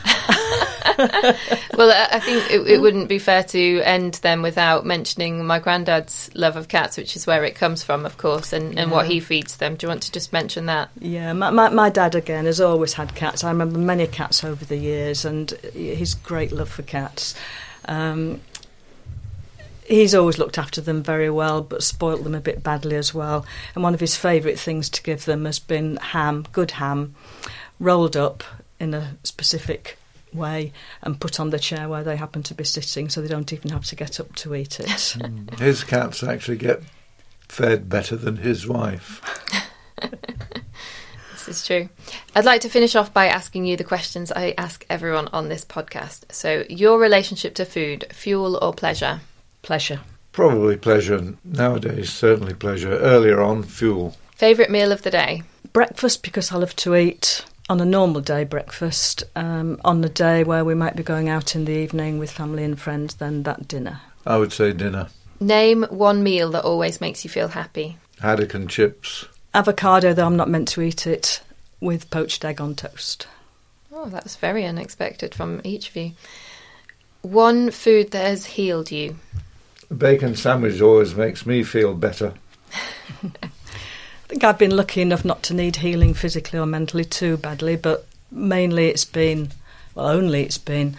[1.78, 5.60] Well, I I think it, it wouldn't be fair to end them without mentioning my
[5.60, 9.08] granddad's love of cats, which is where it comes from, of course, and, and what
[9.08, 9.76] he feeds them.
[9.76, 10.90] Do you want to just mention that?
[11.00, 13.44] Yeah, my, my my dad again has always had cats.
[13.44, 17.36] I remember many cats over the years, and his great love for cats.
[17.88, 18.42] Um,
[19.88, 23.46] he's always looked after them very well, but spoilt them a bit badly as well.
[23.74, 27.16] And one of his favourite things to give them has been ham, good ham,
[27.80, 28.44] rolled up
[28.80, 29.98] in a specific
[30.34, 33.54] way and put on the chair where they happen to be sitting, so they don't
[33.54, 35.18] even have to get up to eat it.
[35.26, 35.48] Hmm.
[35.58, 36.82] His cats actually get
[37.48, 39.22] fed better than his wife.
[41.46, 41.90] This is true.
[42.36, 45.64] I'd like to finish off by asking you the questions I ask everyone on this
[45.64, 46.32] podcast.
[46.32, 49.22] So, your relationship to food, fuel or pleasure?
[49.66, 50.00] Pleasure.
[50.32, 52.98] Probably pleasure nowadays, certainly pleasure.
[52.98, 54.16] Earlier on, fuel.
[54.36, 55.44] Favourite meal of the day?
[55.76, 59.26] breakfast because I love to eat on a normal day breakfast.
[59.36, 62.64] Um, on the day where we might be going out in the evening with family
[62.64, 64.00] and friends, then that dinner.
[64.26, 65.10] I would say dinner.
[65.42, 67.98] Name one meal that always makes you feel happy.
[68.22, 69.26] Haddock and chips.
[69.54, 71.42] Avocado, though I'm not meant to eat it,
[71.82, 73.28] with poached egg on toast.
[73.92, 76.14] Oh, that was very unexpected from each of you.
[77.22, 79.18] One food that has healed you.
[79.90, 82.34] A bacon sandwich always makes me feel better.
[83.24, 87.76] I think I've been lucky enough not to need healing physically or mentally too badly,
[87.76, 89.52] but mainly it's been,
[89.94, 90.98] well, only it's been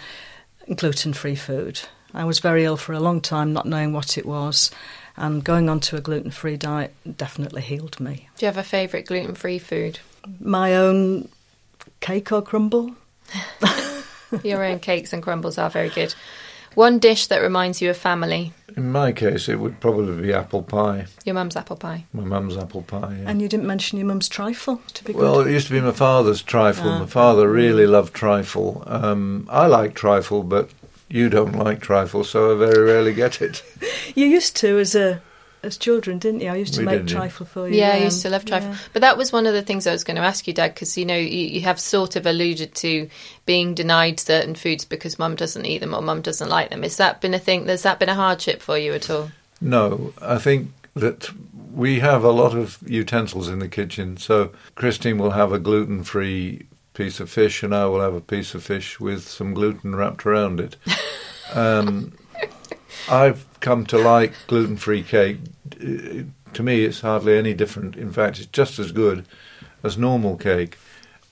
[0.74, 1.80] gluten free food.
[2.14, 4.70] I was very ill for a long time, not knowing what it was,
[5.16, 8.28] and going on to a gluten free diet definitely healed me.
[8.36, 9.98] Do you have a favourite gluten free food?
[10.40, 11.28] My own
[12.00, 12.94] cake or crumble?
[14.44, 16.14] Your own cakes and crumbles are very good.
[16.76, 18.52] One dish that reminds you of family.
[18.76, 21.06] In my case, it would probably be apple pie.
[21.24, 22.04] Your mum's apple pie.
[22.12, 23.16] My mum's apple pie.
[23.22, 23.30] yeah.
[23.30, 25.46] And you didn't mention your mum's trifle to be Well, good.
[25.48, 26.90] it used to be my father's trifle.
[26.90, 26.98] Ah.
[27.00, 28.84] My father really loved trifle.
[28.86, 30.68] Um, I like trifle, but
[31.08, 33.62] you don't like trifle, so I very rarely get it.
[34.14, 35.20] You used to as a
[35.66, 36.50] as children, didn't you?
[36.50, 37.76] I used to We make trifle for you.
[37.76, 38.70] Yeah, I um, used to love trifle.
[38.70, 38.78] yeah.
[38.92, 40.96] But that was one of the things I was going to ask you, Dad, because
[40.96, 43.08] you know you, you have sort of alluded to
[43.44, 46.82] being denied certain foods because Mum doesn't eat them or Mum doesn't like them.
[46.82, 47.66] Has that been a thing?
[47.66, 49.30] Has that been a hardship for you at all?
[49.60, 51.30] No, I think that
[51.74, 54.16] we have a lot of utensils in the kitchen.
[54.16, 58.20] So Christine will have a gluten free piece of fish, and I will have a
[58.20, 60.76] piece of fish with some gluten wrapped around it.
[61.54, 62.12] Um,
[63.08, 65.38] I've come to like gluten free cake.
[65.70, 67.96] To me, it's hardly any different.
[67.96, 69.26] In fact, it's just as good
[69.82, 70.78] as normal cake.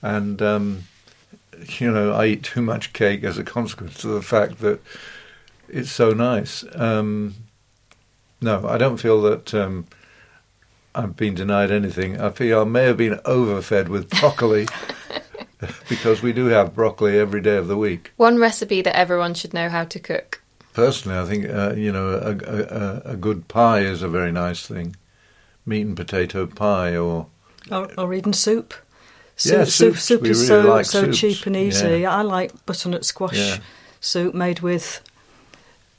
[0.01, 0.83] And, um,
[1.79, 4.79] you know, I eat too much cake as a consequence of the fact that
[5.69, 6.63] it's so nice.
[6.75, 7.35] Um,
[8.41, 9.87] no, I don't feel that um,
[10.93, 12.19] I've been denied anything.
[12.21, 14.67] I feel I may have been overfed with broccoli
[15.89, 18.11] because we do have broccoli every day of the week.
[18.17, 20.41] One recipe that everyone should know how to cook.
[20.75, 22.31] Personally, I think uh, you know a,
[23.09, 24.95] a, a- good pie is a very nice thing,
[25.65, 27.27] meat and potato pie, or
[27.71, 28.73] Or, or even soup.
[29.43, 31.17] Yeah, soup, soup, soup is really so like so soups.
[31.17, 31.99] cheap and easy.
[32.01, 32.13] Yeah.
[32.15, 33.57] I like butternut squash Yeah.
[34.01, 35.01] soup made with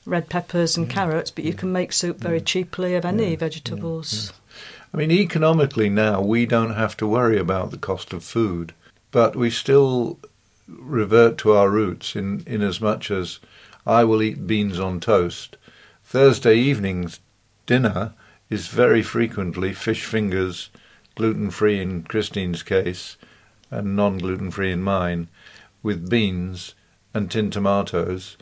[0.05, 0.77] red peppers Mm.
[0.77, 4.31] and carrots, but you can make soup very cheaply of any vegetables.
[4.93, 8.73] I mean, economically now we don't have to worry about the cost of food,
[9.11, 10.17] but we still
[10.67, 13.39] revert to our roots in, in as much as
[13.87, 15.55] I will eat beans on toast.
[16.03, 17.21] Thursday evening's
[17.65, 18.13] dinner
[18.49, 20.69] is very frequently fish fingers,
[21.15, 23.15] gluten free in Christine's case,
[23.71, 25.29] and non gluten free in mine,
[25.81, 26.75] with beans
[27.13, 28.35] and tin tomatoes.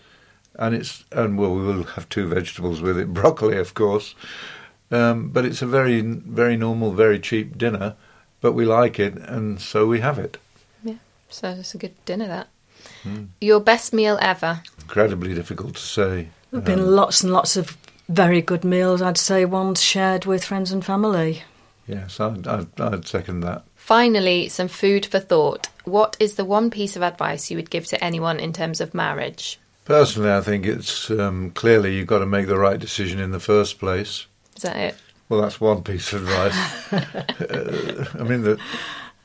[0.57, 4.15] And it's and well, we will have two vegetables with it, broccoli, of course.
[4.89, 7.95] Um, but it's a very, very normal, very cheap dinner.
[8.41, 10.37] But we like it, and so we have it.
[10.83, 10.95] Yeah,
[11.29, 12.47] so it's a good dinner that.
[13.03, 13.25] Hmm.
[13.41, 14.61] Your best meal ever?
[14.81, 16.29] Incredibly difficult to say.
[16.51, 17.77] There have been lots and lots of
[18.07, 19.01] very good meals.
[19.01, 21.43] I'd say ones shared with friends and family.
[21.87, 23.63] Yes, I'd, I'd, I'd second that.
[23.75, 25.67] Finally, some food for thought.
[25.83, 28.95] What is the one piece of advice you would give to anyone in terms of
[28.95, 29.59] marriage?
[29.85, 33.39] Personally, I think it's um, clearly you've got to make the right decision in the
[33.39, 34.25] first place.
[34.55, 34.95] Is that it?
[35.29, 36.93] Well, that's one piece of advice.
[37.41, 38.59] uh, I mean, that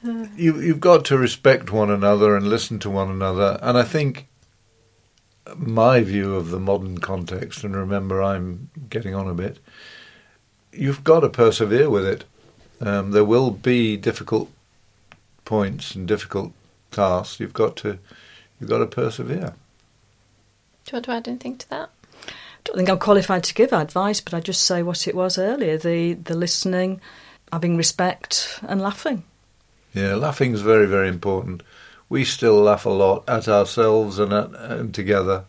[0.37, 3.59] you, you've got to respect one another and listen to one another.
[3.63, 4.29] And I think
[5.57, 9.59] my view of the modern context, and remember I'm getting on a bit,
[10.73, 12.25] you've got to persevere with it.
[12.81, 14.51] Um, there will be difficult
[15.45, 16.53] points and difficult
[16.91, 17.41] tasks.
[17.41, 17.99] You've got to,
[18.59, 19.55] you've got to persevere.
[20.85, 21.91] Do you want to add anything to that?
[22.27, 22.33] I
[22.65, 25.77] don't think I'm qualified to give advice, but I just say what it was earlier:
[25.77, 27.01] the the listening,
[27.53, 29.25] having respect, and laughing.
[29.95, 31.63] Yeah, laughing's very, very important.
[32.09, 35.45] We still laugh a lot at ourselves and at, and together.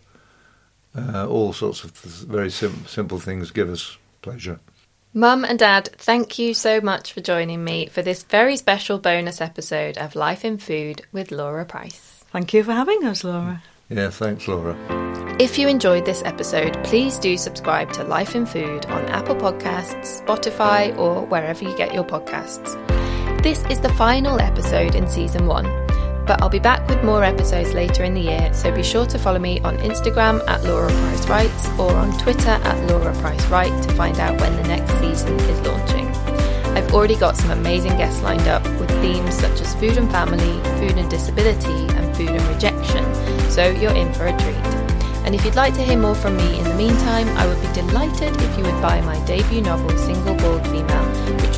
[0.96, 4.60] Uh, all sorts of th- very sim- simple things give us pleasure.
[5.14, 9.42] Mum and Dad, thank you so much for joining me for this very special bonus
[9.42, 12.24] episode of Life in Food with Laura Price.
[12.32, 13.62] Thank you for having us, Laura.
[13.90, 14.78] Yeah, thanks, Laura.
[15.38, 20.24] If you enjoyed this episode, please do subscribe to Life in Food on Apple Podcasts,
[20.24, 23.01] Spotify, or wherever you get your podcasts.
[23.44, 25.66] This is the final episode in season one,
[26.28, 29.18] but I'll be back with more episodes later in the year, so be sure to
[29.18, 33.82] follow me on Instagram at Laura Price Writes or on Twitter at Laura Price Write
[33.82, 36.06] to find out when the next season is launching.
[36.78, 40.62] I've already got some amazing guests lined up with themes such as food and family,
[40.80, 43.04] food and disability, and food and rejection,
[43.50, 44.56] so you're in for a treat.
[45.26, 47.74] And if you'd like to hear more from me in the meantime, I would be
[47.74, 51.01] delighted if you would buy my debut novel, Single Bald Female,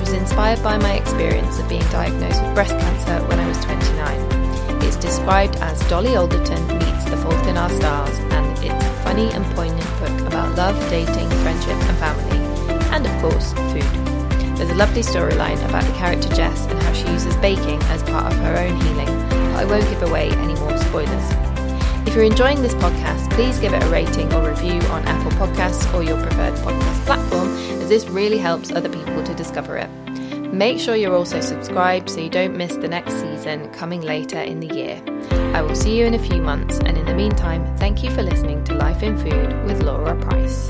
[0.04, 4.84] was inspired by my experience of being diagnosed with breast cancer when I was 29.
[4.84, 9.32] It's described as Dolly Alderton meets The Fault in Our Stars, and it's a funny
[9.32, 12.38] and poignant book about love, dating, friendship, and family,
[12.92, 14.58] and of course, food.
[14.58, 18.34] There's a lovely storyline about the character Jess and how she uses baking as part
[18.34, 21.53] of her own healing, but I won't give away any more spoilers.
[22.06, 25.92] If you're enjoying this podcast, please give it a rating or review on Apple Podcasts
[25.94, 27.48] or your preferred podcast platform,
[27.82, 29.90] as this really helps other people to discover it.
[30.54, 34.60] Make sure you're also subscribed so you don't miss the next season coming later in
[34.60, 35.02] the year.
[35.56, 38.22] I will see you in a few months, and in the meantime, thank you for
[38.22, 40.70] listening to Life in Food with Laura Price.